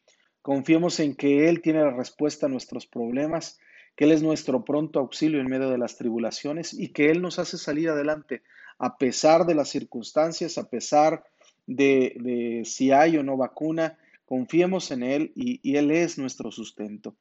Confiemos 0.41 0.99
en 0.99 1.15
que 1.15 1.51
Él 1.51 1.61
tiene 1.61 1.83
la 1.83 1.91
respuesta 1.91 2.47
a 2.47 2.49
nuestros 2.49 2.87
problemas, 2.87 3.61
que 3.97 4.05
Él 4.07 4.13
es 4.13 4.23
nuestro 4.23 4.65
pronto 4.65 4.99
auxilio 4.99 5.43
en 5.43 5.51
medio 5.51 5.69
de 5.69 5.77
las 5.77 5.99
tribulaciones 5.99 6.73
y 6.73 6.89
que 6.89 7.11
Él 7.11 7.21
nos 7.21 7.39
hace 7.39 7.59
salir 7.59 7.91
adelante 7.91 8.41
a 8.79 8.97
pesar 8.97 9.45
de 9.45 9.55
las 9.55 9.69
circunstancias, 9.69 10.57
a 10.57 10.71
pesar 10.71 11.23
de, 11.67 12.63
si 12.65 12.93
hay 12.93 13.17
o 13.17 13.23
no 13.23 13.37
vacuna. 13.37 13.99
Confiemos 14.25 14.91
en 14.91 15.03
Él 15.03 15.33
y 15.35 15.77
Él 15.77 15.91
es 15.91 16.19
nuestro 16.19 16.51
sustento. 16.51 17.15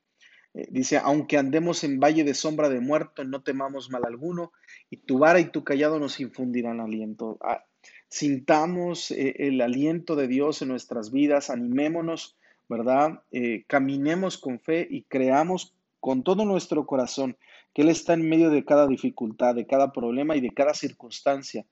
Eh, 0.53 0.67
dice, 0.69 0.97
aunque 0.97 1.37
andemos 1.37 1.83
en 1.83 1.99
valle 1.99 2.23
de 2.23 2.33
sombra 2.33 2.69
de 2.69 2.79
muerto, 2.79 3.23
no 3.23 3.41
temamos 3.41 3.89
mal 3.89 4.03
alguno, 4.05 4.51
y 4.89 4.97
tu 4.97 5.17
vara 5.17 5.39
y 5.39 5.45
tu 5.45 5.63
callado 5.63 5.99
nos 5.99 6.19
infundirán 6.19 6.79
aliento. 6.79 7.37
Ah, 7.41 7.65
sintamos 8.07 9.11
eh, 9.11 9.35
el 9.39 9.61
aliento 9.61 10.15
de 10.15 10.27
Dios 10.27 10.61
en 10.61 10.69
nuestras 10.69 11.11
vidas, 11.11 11.49
animémonos, 11.49 12.37
¿verdad? 12.69 13.23
Eh, 13.31 13.63
caminemos 13.67 14.37
con 14.37 14.59
fe 14.59 14.87
y 14.89 15.03
creamos 15.03 15.73
con 15.99 16.23
todo 16.23 16.45
nuestro 16.45 16.85
corazón 16.85 17.37
que 17.73 17.81
Él 17.81 17.89
está 17.89 18.13
en 18.13 18.29
medio 18.29 18.51
de 18.51 18.63
cada 18.63 18.87
dificultad, 18.87 19.55
de 19.55 19.65
cada 19.65 19.91
problema 19.91 20.35
y 20.35 20.41
de 20.41 20.51
cada 20.51 20.75
circunstancia. 20.75 21.65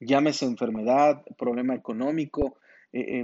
Llámese 0.00 0.46
enfermedad, 0.46 1.22
problema 1.38 1.74
económico, 1.74 2.56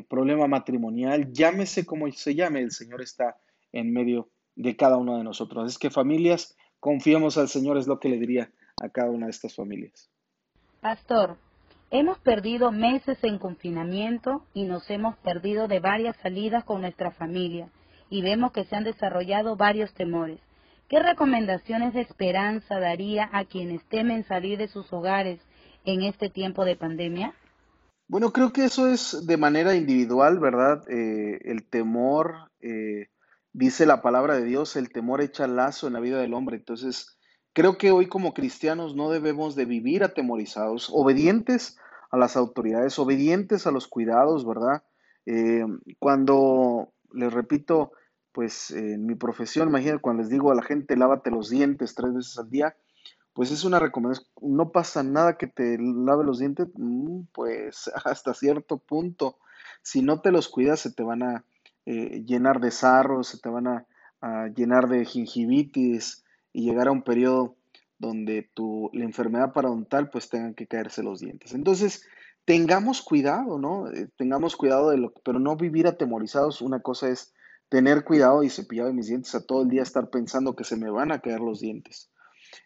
problema 0.08 0.46
matrimonial, 0.46 1.32
llámese 1.32 1.84
como 1.84 2.10
se 2.12 2.34
llame, 2.34 2.60
el 2.60 2.70
Señor 2.70 3.02
está 3.02 3.36
en 3.72 3.92
medio 3.92 4.28
de 4.54 4.76
cada 4.76 4.96
uno 4.96 5.16
de 5.18 5.24
nosotros. 5.24 5.72
Es 5.72 5.78
que 5.78 5.90
familias, 5.90 6.56
confiemos 6.78 7.36
al 7.38 7.48
Señor, 7.48 7.76
es 7.78 7.86
lo 7.86 7.98
que 7.98 8.08
le 8.08 8.18
diría 8.18 8.50
a 8.80 8.88
cada 8.90 9.10
una 9.10 9.26
de 9.26 9.32
estas 9.32 9.54
familias. 9.54 10.10
Pastor, 10.80 11.36
hemos 11.90 12.18
perdido 12.18 12.70
meses 12.70 13.18
en 13.22 13.38
confinamiento 13.38 14.44
y 14.54 14.64
nos 14.64 14.88
hemos 14.90 15.16
perdido 15.16 15.66
de 15.66 15.80
varias 15.80 16.16
salidas 16.18 16.62
con 16.64 16.82
nuestra 16.82 17.10
familia 17.10 17.70
y 18.08 18.22
vemos 18.22 18.52
que 18.52 18.64
se 18.64 18.76
han 18.76 18.84
desarrollado 18.84 19.56
varios 19.56 19.92
temores. 19.94 20.38
¿Qué 20.88 21.00
recomendaciones 21.00 21.94
de 21.94 22.02
esperanza 22.02 22.78
daría 22.78 23.28
a 23.32 23.44
quienes 23.46 23.82
temen 23.86 24.24
salir 24.24 24.58
de 24.58 24.68
sus 24.68 24.92
hogares 24.92 25.40
en 25.86 26.02
este 26.02 26.28
tiempo 26.28 26.64
de 26.64 26.76
pandemia? 26.76 27.32
Bueno, 28.08 28.32
creo 28.32 28.52
que 28.52 28.64
eso 28.64 28.88
es 28.88 29.26
de 29.26 29.36
manera 29.36 29.74
individual, 29.74 30.38
¿verdad? 30.38 30.84
Eh, 30.88 31.40
el 31.44 31.64
temor 31.64 32.50
eh, 32.60 33.08
dice 33.52 33.86
la 33.86 34.02
palabra 34.02 34.36
de 34.36 34.44
Dios, 34.44 34.76
el 34.76 34.92
temor 34.92 35.22
echa 35.22 35.46
lazo 35.46 35.86
en 35.86 35.94
la 35.94 36.00
vida 36.00 36.20
del 36.20 36.34
hombre. 36.34 36.56
Entonces, 36.56 37.18
creo 37.52 37.78
que 37.78 37.90
hoy 37.90 38.06
como 38.06 38.34
cristianos 38.34 38.94
no 38.94 39.10
debemos 39.10 39.56
de 39.56 39.64
vivir 39.64 40.04
atemorizados, 40.04 40.88
obedientes 40.92 41.78
a 42.10 42.16
las 42.16 42.36
autoridades, 42.36 42.98
obedientes 42.98 43.66
a 43.66 43.72
los 43.72 43.88
cuidados, 43.88 44.46
¿verdad? 44.46 44.84
Eh, 45.24 45.64
cuando, 45.98 46.92
les 47.12 47.32
repito, 47.32 47.92
pues 48.30 48.70
en 48.70 49.06
mi 49.06 49.14
profesión, 49.14 49.68
imagínate 49.68 50.00
cuando 50.00 50.22
les 50.22 50.30
digo 50.30 50.52
a 50.52 50.54
la 50.54 50.62
gente, 50.62 50.96
lávate 50.96 51.30
los 51.30 51.48
dientes 51.50 51.94
tres 51.94 52.14
veces 52.14 52.38
al 52.38 52.50
día, 52.50 52.76
pues 53.36 53.50
es 53.50 53.64
una 53.64 53.78
recomendación. 53.78 54.26
No 54.40 54.72
pasa 54.72 55.02
nada 55.02 55.36
que 55.36 55.46
te 55.46 55.76
lave 55.78 56.24
los 56.24 56.38
dientes, 56.38 56.68
mm, 56.74 57.24
pues 57.32 57.90
hasta 58.04 58.32
cierto 58.32 58.78
punto. 58.78 59.38
Si 59.82 60.00
no 60.00 60.22
te 60.22 60.32
los 60.32 60.48
cuidas, 60.48 60.80
se 60.80 60.90
te 60.90 61.02
van 61.02 61.22
a 61.22 61.44
eh, 61.84 62.24
llenar 62.24 62.60
de 62.60 62.70
sarro, 62.70 63.22
se 63.22 63.38
te 63.38 63.50
van 63.50 63.68
a, 63.68 63.86
llenar 64.56 64.88
de 64.88 65.04
gingivitis 65.04 66.24
y 66.52 66.64
llegar 66.64 66.88
a 66.88 66.90
un 66.90 67.02
periodo 67.02 67.54
donde 67.98 68.50
tu, 68.54 68.90
la 68.92 69.04
enfermedad 69.04 69.52
parodontal 69.52 70.10
pues 70.10 70.28
tengan 70.28 70.54
que 70.54 70.66
caerse 70.66 71.02
los 71.02 71.20
dientes. 71.20 71.52
Entonces, 71.52 72.04
tengamos 72.44 73.02
cuidado, 73.02 73.58
¿no? 73.58 73.88
Eh, 73.92 74.08
tengamos 74.16 74.56
cuidado 74.56 74.90
de 74.90 74.96
lo, 74.96 75.12
pero 75.22 75.38
no 75.38 75.56
vivir 75.56 75.86
atemorizados. 75.86 76.60
Una 76.62 76.80
cosa 76.80 77.08
es 77.10 77.34
tener 77.68 78.02
cuidado 78.02 78.42
y 78.42 78.50
cepillar 78.50 78.92
mis 78.94 79.06
dientes 79.08 79.34
a 79.34 79.44
todo 79.44 79.62
el 79.62 79.68
día, 79.68 79.82
estar 79.82 80.08
pensando 80.08 80.56
que 80.56 80.64
se 80.64 80.76
me 80.76 80.90
van 80.90 81.12
a 81.12 81.20
caer 81.20 81.40
los 81.40 81.60
dientes. 81.60 82.10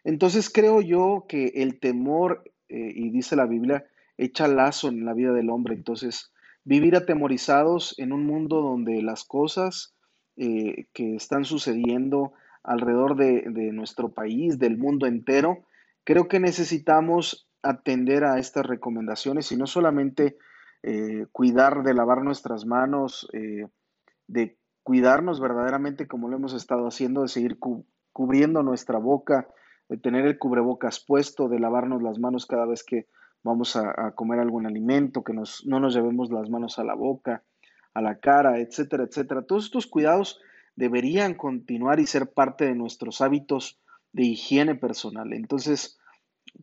Entonces 0.03 0.49
creo 0.49 0.81
yo 0.81 1.25
que 1.27 1.47
el 1.55 1.79
temor, 1.79 2.43
eh, 2.69 2.91
y 2.95 3.09
dice 3.09 3.35
la 3.35 3.45
Biblia, 3.45 3.85
echa 4.17 4.47
lazo 4.47 4.89
en 4.89 5.05
la 5.05 5.13
vida 5.13 5.33
del 5.33 5.49
hombre. 5.49 5.75
Entonces, 5.75 6.31
vivir 6.63 6.95
atemorizados 6.95 7.95
en 7.97 8.13
un 8.13 8.25
mundo 8.25 8.61
donde 8.61 9.01
las 9.01 9.23
cosas 9.23 9.95
eh, 10.37 10.87
que 10.93 11.15
están 11.15 11.45
sucediendo 11.45 12.33
alrededor 12.63 13.15
de, 13.15 13.41
de 13.49 13.71
nuestro 13.71 14.09
país, 14.13 14.59
del 14.59 14.77
mundo 14.77 15.07
entero, 15.07 15.65
creo 16.03 16.27
que 16.27 16.39
necesitamos 16.39 17.47
atender 17.63 18.23
a 18.23 18.39
estas 18.39 18.65
recomendaciones 18.65 19.51
y 19.51 19.57
no 19.57 19.67
solamente 19.67 20.37
eh, 20.83 21.25
cuidar 21.31 21.83
de 21.83 21.93
lavar 21.93 22.23
nuestras 22.23 22.65
manos, 22.65 23.27
de 24.27 24.57
cuidarnos 24.83 25.39
verdaderamente 25.39 26.07
como 26.07 26.27
lo 26.27 26.37
hemos 26.37 26.53
estado 26.53 26.87
haciendo, 26.87 27.21
de 27.21 27.27
seguir 27.27 27.59
cu- 27.59 27.85
cubriendo 28.13 28.63
nuestra 28.63 28.97
boca, 28.97 29.47
de 29.91 29.97
tener 29.97 30.25
el 30.25 30.37
cubrebocas 30.37 31.01
puesto, 31.01 31.49
de 31.49 31.59
lavarnos 31.59 32.01
las 32.01 32.17
manos 32.17 32.45
cada 32.45 32.65
vez 32.65 32.81
que 32.85 33.07
vamos 33.43 33.75
a, 33.75 34.13
comer 34.15 34.39
algún 34.39 34.65
alimento, 34.65 35.21
que 35.21 35.33
nos, 35.33 35.65
no 35.65 35.81
nos 35.81 35.93
llevemos 35.93 36.31
las 36.31 36.49
manos 36.49 36.79
a 36.79 36.85
la 36.85 36.93
boca, 36.93 37.43
a 37.93 38.01
la 38.01 38.17
cara, 38.19 38.59
etcétera, 38.59 39.03
etcétera. 39.03 39.41
Todos 39.41 39.65
estos 39.65 39.87
cuidados 39.87 40.39
deberían 40.77 41.33
continuar 41.33 41.99
y 41.99 42.07
ser 42.07 42.31
parte 42.31 42.63
de 42.63 42.73
nuestros 42.73 43.19
hábitos 43.19 43.81
de 44.13 44.23
higiene 44.23 44.75
personal. 44.75 45.33
Entonces, 45.33 45.99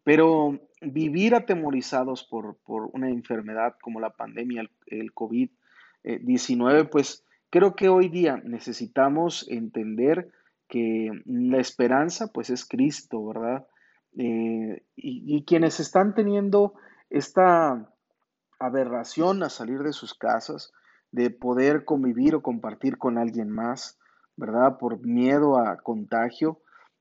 pero 0.04 0.58
vivir 0.80 1.34
atemorizados 1.34 2.24
por, 2.24 2.56
por 2.64 2.88
una 2.94 3.10
enfermedad 3.10 3.76
como 3.82 4.00
la 4.00 4.08
pandemia, 4.08 4.62
el, 4.62 4.70
el 4.86 5.12
COVID-19, 5.12 6.88
pues 6.88 7.26
creo 7.50 7.76
que 7.76 7.90
hoy 7.90 8.08
día 8.08 8.40
necesitamos 8.42 9.46
entender 9.50 10.30
que 10.68 11.10
la 11.24 11.58
esperanza 11.58 12.28
pues 12.28 12.50
es 12.50 12.64
Cristo, 12.64 13.26
¿verdad? 13.26 13.66
Eh, 14.16 14.84
y, 14.96 15.44
quienes 15.44 15.80
están 15.80 16.14
teniendo 16.14 16.74
esta 17.10 17.88
aberración 18.58 19.42
a 19.42 19.48
salir 19.48 19.82
de 19.82 19.92
sus 19.92 20.14
casas, 20.14 20.72
de 21.12 21.30
poder 21.30 21.84
convivir 21.84 22.34
o 22.34 22.42
compartir 22.42 22.98
con 22.98 23.16
alguien 23.16 23.50
más, 23.50 23.98
¿verdad? 24.36 24.78
Por 24.78 25.00
miedo 25.06 25.58
a 25.58 25.76
contagio, 25.78 26.60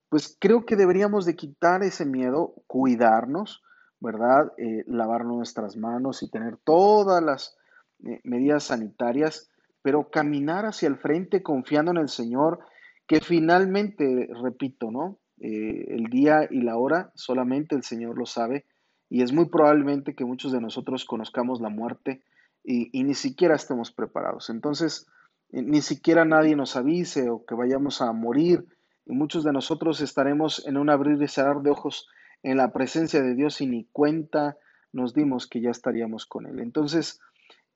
pues 0.09 0.37
creo 0.39 0.65
que 0.65 0.75
deberíamos 0.75 1.25
de 1.25 1.35
quitar 1.35 1.83
ese 1.83 2.05
miedo, 2.05 2.53
cuidarnos, 2.67 3.63
¿verdad? 3.99 4.53
Eh, 4.57 4.83
lavar 4.87 5.25
nuestras 5.25 5.75
manos 5.75 6.23
y 6.23 6.29
tener 6.29 6.57
todas 6.57 7.23
las 7.23 7.57
eh, 8.05 8.21
medidas 8.23 8.65
sanitarias, 8.65 9.49
pero 9.81 10.09
caminar 10.09 10.65
hacia 10.65 10.87
el 10.87 10.97
frente 10.97 11.41
confiando 11.41 11.91
en 11.91 11.97
el 11.97 12.09
Señor, 12.09 12.59
que 13.07 13.21
finalmente, 13.21 14.29
repito, 14.41 14.91
¿no? 14.91 15.17
Eh, 15.39 15.95
el 15.95 16.05
día 16.05 16.47
y 16.49 16.61
la 16.61 16.77
hora 16.77 17.11
solamente 17.15 17.75
el 17.75 17.83
Señor 17.83 18.17
lo 18.17 18.25
sabe 18.25 18.65
y 19.07 19.21
es 19.21 19.31
muy 19.31 19.45
probablemente 19.45 20.15
que 20.15 20.25
muchos 20.25 20.51
de 20.51 20.59
nosotros 20.59 21.05
conozcamos 21.05 21.61
la 21.61 21.69
muerte 21.69 22.23
y, 22.63 23.03
ni 23.03 23.13
siquiera 23.13 23.55
estemos 23.55 23.91
preparados. 23.91 24.49
Entonces, 24.49 25.07
eh, 25.53 25.61
ni 25.61 25.81
siquiera 25.81 26.25
nadie 26.25 26.55
nos 26.57 26.75
avise 26.75 27.29
o 27.29 27.45
que 27.45 27.55
vayamos 27.55 28.01
a 28.01 28.11
morir 28.11 28.65
y 29.05 29.13
muchos 29.13 29.45
de 29.45 29.53
nosotros 29.53 30.01
estaremos 30.01 30.67
en 30.67 30.75
un 30.75 30.89
abrir 30.89 31.21
y 31.21 31.27
cerrar 31.29 31.61
de 31.61 31.69
ojos 31.69 32.09
en 32.43 32.57
la 32.57 32.73
presencia 32.73 33.21
de 33.21 33.35
Dios 33.35 33.61
y 33.61 33.67
ni 33.67 33.85
cuenta 33.85 34.57
nos 34.91 35.13
dimos 35.13 35.47
que 35.47 35.61
ya 35.61 35.69
estaríamos 35.69 36.25
con 36.25 36.45
Él. 36.45 36.59
Entonces, 36.59 37.21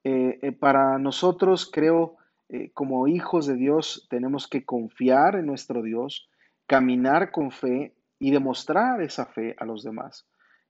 eh, 0.04 0.52
para 0.60 0.98
nosotros 0.98 1.70
creo, 1.72 2.17
eh, 2.54 2.70
como 2.74 3.08
hijos 3.08 3.48
de 3.48 3.56
Dios, 3.56 4.08
tenemos 4.10 4.48
que 4.50 4.66
confiar 4.66 5.36
en 5.36 5.46
nuestro 5.46 5.82
Dios, 5.82 6.30
caminar 6.68 7.32
con 7.32 7.52
fe 7.52 7.96
y 8.20 8.32
demostrar 8.32 9.02
esa 9.02 9.26
fe 9.26 9.56
a 9.58 9.64
los 9.64 9.84
demás, 9.84 10.28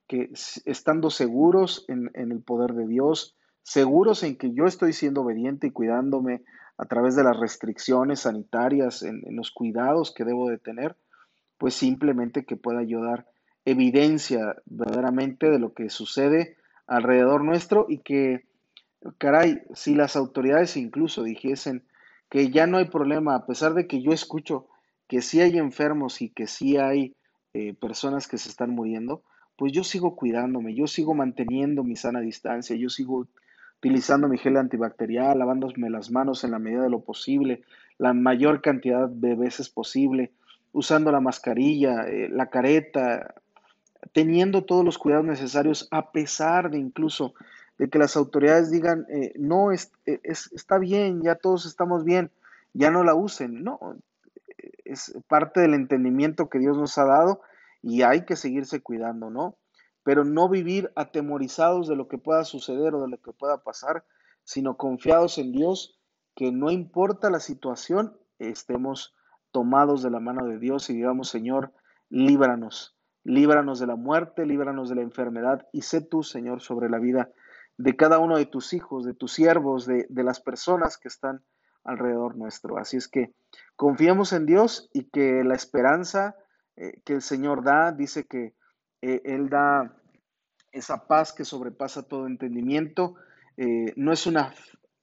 que 0.08 0.30
estando 0.66 1.10
seguros 1.10 1.86
en, 1.88 2.12
en 2.14 2.32
el 2.32 2.44
poder 2.44 2.74
de 2.74 2.86
Dios, 2.88 3.36
seguros 3.64 4.22
en 4.22 4.38
que 4.38 4.54
yo 4.54 4.66
estoy 4.66 4.94
siendo 4.94 5.22
obediente 5.22 5.68
y 5.68 5.72
cuidándome 5.72 6.44
a 6.78 6.86
través 6.86 7.16
de 7.16 7.24
las 7.24 7.40
restricciones 7.40 8.22
sanitarias, 8.22 9.02
en, 9.02 9.24
en, 9.26 9.36
los 9.36 9.50
cuidados 9.50 10.14
que 10.14 10.24
debo 10.24 10.50
de 10.50 10.60
tener, 10.60 10.96
pues 11.58 11.74
simplemente 11.74 12.46
que 12.46 12.58
pueda 12.58 12.84
yo 12.84 13.04
dar 13.04 13.26
evidencia 13.66 14.56
verdaderamente 14.66 15.50
de 15.50 15.58
lo 15.58 15.74
que 15.74 15.90
sucede 15.90 16.58
alrededor 16.86 17.44
nuestro 17.44 17.88
y 17.90 18.00
que, 18.00 18.46
caray, 19.18 19.62
si 19.74 19.96
las 19.96 20.16
autoridades 20.16 20.78
incluso 20.78 21.24
dijesen 21.24 21.84
que 22.30 22.50
ya 22.50 22.68
no 22.68 22.78
hay 22.78 22.86
problema, 22.86 23.36
a 23.36 23.46
pesar 23.46 23.74
de 23.74 23.88
que 23.88 24.02
yo 24.02 24.12
escucho 24.12 24.68
que 25.08 25.22
sí 25.22 25.42
hay 25.42 25.58
enfermos 25.58 26.22
y 26.22 26.30
que 26.30 26.48
sí 26.48 26.78
hay 26.78 27.16
eh, 27.54 27.74
personas 27.74 28.28
que 28.28 28.38
se 28.38 28.50
están 28.50 28.70
muriendo, 28.70 29.24
pues 29.58 29.74
yo 29.74 29.84
sigo 29.84 30.16
cuidándome, 30.16 30.74
yo 30.74 30.88
sigo 30.88 31.14
manteniendo 31.14 31.84
mi 31.84 31.96
sana 31.96 32.22
distancia, 32.22 32.76
yo 32.76 32.90
sigo 32.90 33.28
utilizando 33.78 34.28
mi 34.28 34.38
gel 34.38 34.58
antibacterial, 34.58 35.38
lavándome 35.38 35.90
las 35.90 36.12
manos 36.12 36.44
en 36.44 36.52
la 36.52 36.60
medida 36.60 36.84
de 36.84 36.90
lo 36.90 37.02
posible, 37.02 37.64
la 37.98 38.14
mayor 38.14 38.62
cantidad 38.62 39.10
de 39.10 39.36
veces 39.36 39.70
posible, 39.70 40.32
usando 40.72 41.12
la 41.12 41.20
mascarilla, 41.20 42.04
eh, 42.04 42.30
la 42.30 42.50
careta, 42.50 43.34
teniendo 44.14 44.64
todos 44.64 44.86
los 44.86 44.98
cuidados 44.98 45.26
necesarios, 45.26 45.88
a 45.92 46.12
pesar 46.12 46.72
de 46.72 46.78
incluso 46.78 47.34
de 47.82 47.90
que 47.90 47.98
las 47.98 48.16
autoridades 48.16 48.70
digan, 48.70 49.08
eh, 49.10 49.34
no, 49.40 49.72
es, 49.72 49.92
es, 50.06 50.52
está 50.54 50.78
bien, 50.78 51.24
ya 51.24 51.34
todos 51.34 51.66
estamos 51.66 52.04
bien, 52.04 52.30
ya 52.74 52.92
no 52.92 53.04
la 53.04 53.16
usen. 53.16 53.64
No, 53.64 53.80
es 54.86 55.18
parte 55.28 55.62
del 55.62 55.74
entendimiento 55.74 56.48
que 56.48 56.60
Dios 56.60 56.78
nos 56.78 57.00
ha 57.00 57.06
dado 57.06 57.42
y 57.82 58.04
hay 58.04 58.24
que 58.26 58.36
seguirse 58.36 58.84
cuidando, 58.84 59.32
¿no? 59.32 59.58
pero 60.04 60.24
no 60.24 60.48
vivir 60.48 60.92
atemorizados 60.96 61.88
de 61.88 61.96
lo 61.96 62.08
que 62.08 62.20
pueda 62.20 62.44
suceder 62.44 62.94
o 62.94 63.02
de 63.02 63.10
lo 63.10 63.18
que 63.18 63.34
pueda 63.34 63.64
pasar, 63.64 64.06
sino 64.44 64.78
confiados 64.78 65.40
en 65.40 65.52
Dios, 65.52 66.00
que 66.36 66.52
no 66.52 66.70
importa 66.70 67.32
la 67.32 67.40
situación, 67.40 68.16
estemos 68.38 69.16
tomados 69.50 70.04
de 70.04 70.12
la 70.12 70.20
mano 70.20 70.46
de 70.46 70.60
Dios 70.60 70.88
y 70.92 70.94
digamos, 70.94 71.30
Señor, 71.30 71.74
líbranos, 72.10 72.96
líbranos 73.24 73.80
de 73.80 73.88
la 73.88 73.96
muerte, 73.96 74.46
líbranos 74.46 74.88
de 74.90 74.96
la 74.98 75.02
enfermedad 75.02 75.68
y 75.72 75.82
sé 75.82 76.02
tú, 76.02 76.22
Señor, 76.22 76.62
sobre 76.62 76.88
la 76.88 77.00
vida 77.00 77.32
de 77.78 77.96
cada 77.96 78.20
uno 78.20 78.38
de 78.38 78.46
tus 78.46 78.74
hijos, 78.74 79.06
de 79.06 79.14
tus 79.14 79.34
siervos, 79.34 79.86
de, 79.86 80.06
de 80.10 80.24
las 80.24 80.40
personas 80.40 80.98
que 80.98 81.08
están 81.08 81.44
alrededor 81.84 82.36
nuestro. 82.36 82.78
Así 82.78 82.98
es 82.98 83.08
que 83.08 83.34
confiemos 83.76 84.34
en 84.34 84.46
Dios 84.46 84.90
y 84.94 85.06
que 85.06 85.44
la 85.44 85.56
esperanza 85.56 86.36
eh, 86.76 87.02
que 87.06 87.14
el 87.14 87.22
Señor 87.22 87.64
da, 87.64 87.92
dice 87.92 88.26
que 88.26 88.56
eh, 89.02 89.22
Él 89.26 89.50
da 89.50 89.96
esa 90.72 91.08
paz 91.08 91.34
que 91.34 91.46
sobrepasa 91.46 92.04
todo 92.04 92.28
entendimiento. 92.28 93.16
Eh, 93.58 93.94
no, 93.96 94.14
es 94.14 94.26
una, 94.26 94.54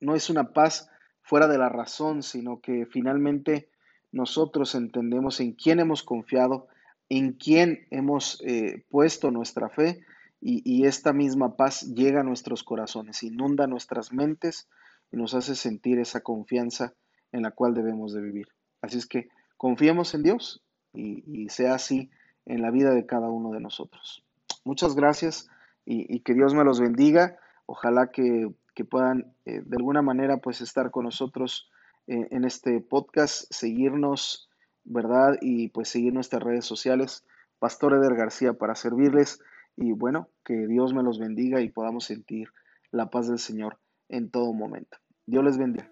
no 0.01 0.15
es 0.15 0.31
una 0.31 0.53
paz 0.53 0.91
fuera 1.23 1.47
de 1.47 1.59
la 1.59 1.69
razón, 1.69 2.23
sino 2.23 2.61
que 2.61 2.87
finalmente 2.87 3.71
nosotros 4.11 4.75
entendemos 4.75 5.41
en 5.41 5.53
quién 5.53 5.79
hemos 5.81 6.03
confiado, 6.03 6.69
en 7.11 7.35
quién 7.35 7.87
hemos 7.91 8.43
puesto 8.91 9.31
nuestra 9.31 9.69
fe 9.69 10.05
y, 10.41 10.87
esta 10.87 11.13
misma 11.13 11.57
paz 11.57 11.83
llega 11.95 12.21
a 12.21 12.25
nuestros 12.25 12.63
corazones, 12.63 13.23
inunda 13.23 13.67
nuestras 13.67 14.13
mentes 14.13 14.69
y 15.11 15.17
nos 15.17 15.35
hace 15.35 15.57
sentir 15.57 15.99
esa 15.99 16.21
confianza 16.21 16.95
en 17.33 17.43
la 17.43 17.51
cual 17.51 17.75
debemos 17.75 18.13
de 18.13 18.23
vivir. 18.23 18.47
Así 18.81 18.99
es 18.99 19.07
que 19.07 19.29
confiemos 19.57 20.15
en 20.15 20.23
Dios 20.23 20.63
y, 20.93 21.49
sea 21.49 21.75
así 21.75 22.11
en 22.47 22.63
la 22.63 22.71
vida 22.71 22.95
de 22.95 23.05
cada 23.05 23.29
uno 23.29 23.51
de 23.51 23.61
nosotros. 23.61 24.25
Muchas 24.65 24.95
gracias 24.95 25.49
y, 25.85 26.21
que 26.21 26.35
Dios 26.35 26.55
me 26.55 26.65
los 26.65 26.81
bendiga. 26.81 27.39
Ojalá 27.67 28.11
que, 28.13 28.49
que 28.75 28.85
puedan 28.85 29.35
eh, 29.45 29.63
de 29.65 29.77
alguna 29.77 30.03
manera 30.03 30.37
pues 30.37 30.61
estar 30.61 30.91
con 30.93 31.05
nosotros 31.05 31.69
eh, 32.07 32.29
en 32.31 32.45
este 32.45 32.81
podcast, 32.81 33.53
seguirnos, 33.53 34.49
¿verdad? 34.85 35.37
Y 35.41 35.69
pues 35.69 35.89
seguir 35.89 36.13
nuestras 36.13 36.43
redes 36.43 36.65
sociales. 36.65 37.25
Pastor 37.59 37.95
Eder 37.95 38.15
García 38.15 38.53
para 38.53 38.77
servirles 38.77 39.41
y 39.81 39.93
bueno, 39.93 40.29
que 40.45 40.67
Dios 40.67 40.93
me 40.93 41.03
los 41.03 41.19
bendiga 41.19 41.61
y 41.61 41.71
podamos 41.71 42.05
sentir 42.05 42.49
la 42.91 43.11
paz 43.11 43.29
del 43.29 43.39
Señor 43.39 43.79
en 44.09 44.31
todo 44.31 44.53
momento. 44.53 44.99
Dios 45.27 45.45
les 45.45 45.59
bendiga. 45.59 45.91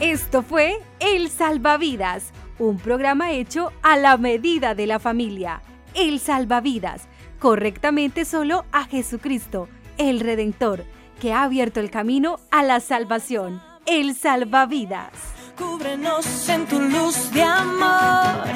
Esto 0.00 0.42
fue 0.42 0.78
El 0.98 1.28
Salvavidas, 1.28 2.32
un 2.58 2.78
programa 2.78 3.32
hecho 3.32 3.70
a 3.82 3.96
la 3.96 4.16
medida 4.16 4.74
de 4.74 4.88
la 4.88 4.98
familia. 4.98 5.62
El 5.94 6.18
Salvavidas, 6.18 7.08
correctamente 7.38 8.24
solo 8.24 8.64
a 8.72 8.84
Jesucristo, 8.84 9.68
el 9.98 10.18
Redentor, 10.18 10.84
que 11.20 11.32
ha 11.32 11.44
abierto 11.44 11.78
el 11.78 11.90
camino 11.90 12.38
a 12.50 12.64
la 12.64 12.80
salvación. 12.80 13.62
El 13.86 14.16
Salvavidas. 14.16 15.12
Cúbrenos 15.56 16.48
en 16.48 16.66
tu 16.66 16.80
luz 16.80 17.30
de 17.32 17.42
amor, 17.42 18.48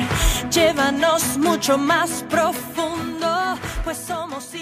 llévanos 0.56 1.36
mucho 1.36 1.76
más 1.76 2.24
profundo, 2.30 3.58
pues 3.84 3.98
somos 3.98 4.54